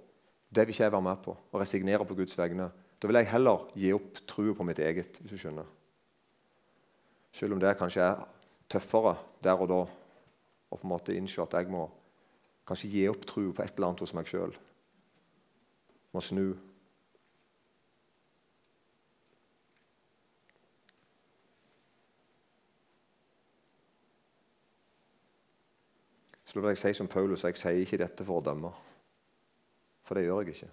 det 0.49 0.67
vil 0.67 0.75
ikke 0.75 0.85
jeg 0.85 0.93
være 0.93 1.05
med 1.05 1.25
på. 1.25 1.35
Å 1.37 1.61
resignere 1.61 2.07
på 2.09 2.17
Guds 2.17 2.39
vegne. 2.39 2.71
Da 2.99 3.09
vil 3.09 3.19
jeg 3.21 3.33
heller 3.33 3.67
gi 3.77 3.93
opp 3.97 4.23
trua 4.27 4.55
på 4.55 4.65
mitt 4.65 4.79
eget. 4.79 5.21
hvis 5.21 5.33
du 5.33 5.39
skjønner. 5.39 5.67
Selv 7.33 7.55
om 7.55 7.61
det 7.61 7.77
kanskje 7.79 8.03
er 8.03 8.25
tøffere 8.71 9.17
der 9.45 9.61
og 9.61 9.69
da 9.71 9.83
å 10.69 10.77
på 10.77 10.85
en 10.85 10.93
måte 10.93 11.17
innse 11.17 11.43
at 11.43 11.55
jeg 11.57 11.71
må 11.73 11.87
kanskje 12.69 12.91
gi 12.93 13.05
opp 13.09 13.25
trua 13.27 13.55
på 13.57 13.65
et 13.65 13.77
eller 13.77 13.89
annet 13.89 14.03
hos 14.05 14.15
meg 14.17 14.29
sjøl. 14.29 14.53
Må 16.13 16.21
snu. 16.25 16.57
Så 26.49 26.61
jeg 26.65 26.79
si 26.81 26.93
som 26.97 27.09
Paulus, 27.09 27.45
jeg 27.45 27.57
sier 27.61 27.77
ikke 27.85 27.99
dette 28.01 28.25
for 28.25 28.41
å 28.41 28.45
dømme. 28.45 28.71
For 30.09 30.17
det 30.17 30.25
gjør 30.25 30.47
jeg 30.47 30.55
ikke. 30.55 30.71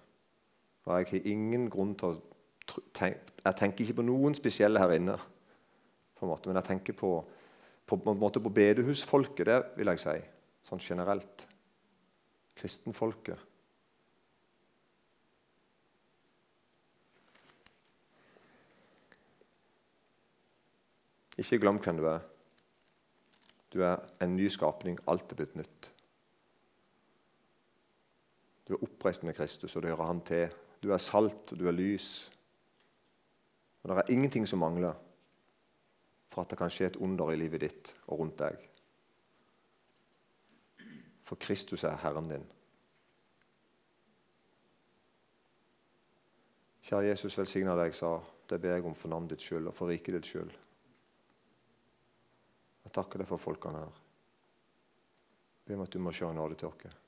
Og 0.86 0.98
jeg 0.98 1.08
har 1.10 1.28
ingen 1.32 1.66
grunn 1.70 1.94
til 1.94 2.14
å 2.14 2.80
tenke, 2.94 3.20
Jeg 3.44 3.56
tenker 3.56 3.84
ikke 3.84 4.00
på 4.00 4.02
noen 4.02 4.34
spesielle 4.34 4.80
her 4.80 4.96
inne, 4.96 5.18
på 6.16 6.24
en 6.24 6.32
måte, 6.32 6.48
men 6.48 6.58
jeg 6.60 6.70
tenker 6.70 6.96
på, 6.96 7.10
på, 7.86 7.98
på, 7.98 8.14
på, 8.16 8.54
bedehusfolket, 8.60 9.46
det 9.46 9.58
vil 9.76 9.92
jeg 9.92 10.02
si, 10.02 10.16
sånn 10.66 10.82
generelt. 10.82 11.44
Kristenfolket. 12.56 13.52
Ikke 21.36 21.60
glem 21.60 21.76
hvem 21.84 22.00
du 22.00 22.06
er. 22.08 22.22
Du 23.68 23.82
er 23.84 24.00
en 24.24 24.32
ny 24.38 24.48
skapning. 24.48 24.96
Alt 25.04 25.34
er 25.34 25.42
blitt 25.42 25.56
nytt. 25.58 25.90
Du 28.64 28.72
er 28.72 28.82
oppreist 28.82 29.22
med 29.22 29.36
Kristus, 29.36 29.76
og 29.76 29.84
det 29.84 29.92
hører 29.92 30.08
han 30.08 30.22
til. 30.24 30.54
Du 30.80 30.94
er 30.94 31.02
salt, 31.02 31.52
og 31.52 31.60
du 31.60 31.68
er 31.68 31.76
lys. 31.76 32.32
Og 33.82 33.90
Det 33.90 33.98
er 33.98 34.14
ingenting 34.16 34.48
som 34.48 34.64
mangler 34.64 34.96
for 36.36 36.44
at 36.44 36.50
det 36.52 36.58
kan 36.60 36.68
skje 36.68 36.90
et 36.90 36.96
under 37.00 37.30
i 37.32 37.36
livet 37.40 37.62
ditt 37.64 37.90
og 38.12 38.18
rundt 38.20 38.42
deg. 38.42 38.58
For 41.24 41.40
Kristus 41.40 41.86
er 41.88 41.96
Herren 42.02 42.28
din. 42.28 42.44
Kjære 46.84 47.08
Jesus, 47.08 47.38
velsigna 47.40 47.72
deg, 47.80 47.96
sa 47.96 48.18
det 48.50 48.60
ber 48.60 48.76
jeg 48.76 48.84
om 48.84 48.94
for 48.94 49.08
navnet 49.08 49.32
ditt 49.32 49.46
skyld 49.48 49.72
og 49.72 49.74
for 49.78 49.88
riket 49.88 50.18
ditt 50.18 50.28
skyld. 50.28 50.52
Jeg 52.84 52.94
takker 53.00 53.24
deg 53.24 53.32
for 53.32 53.40
folkene 53.40 53.80
her. 53.86 53.98
Be 55.64 55.80
om 55.80 55.88
at 55.88 55.96
du 55.96 56.04
må 56.04 56.12
se 56.12 56.28
nåde 56.36 56.60
til 56.60 56.68
oss. 56.68 57.00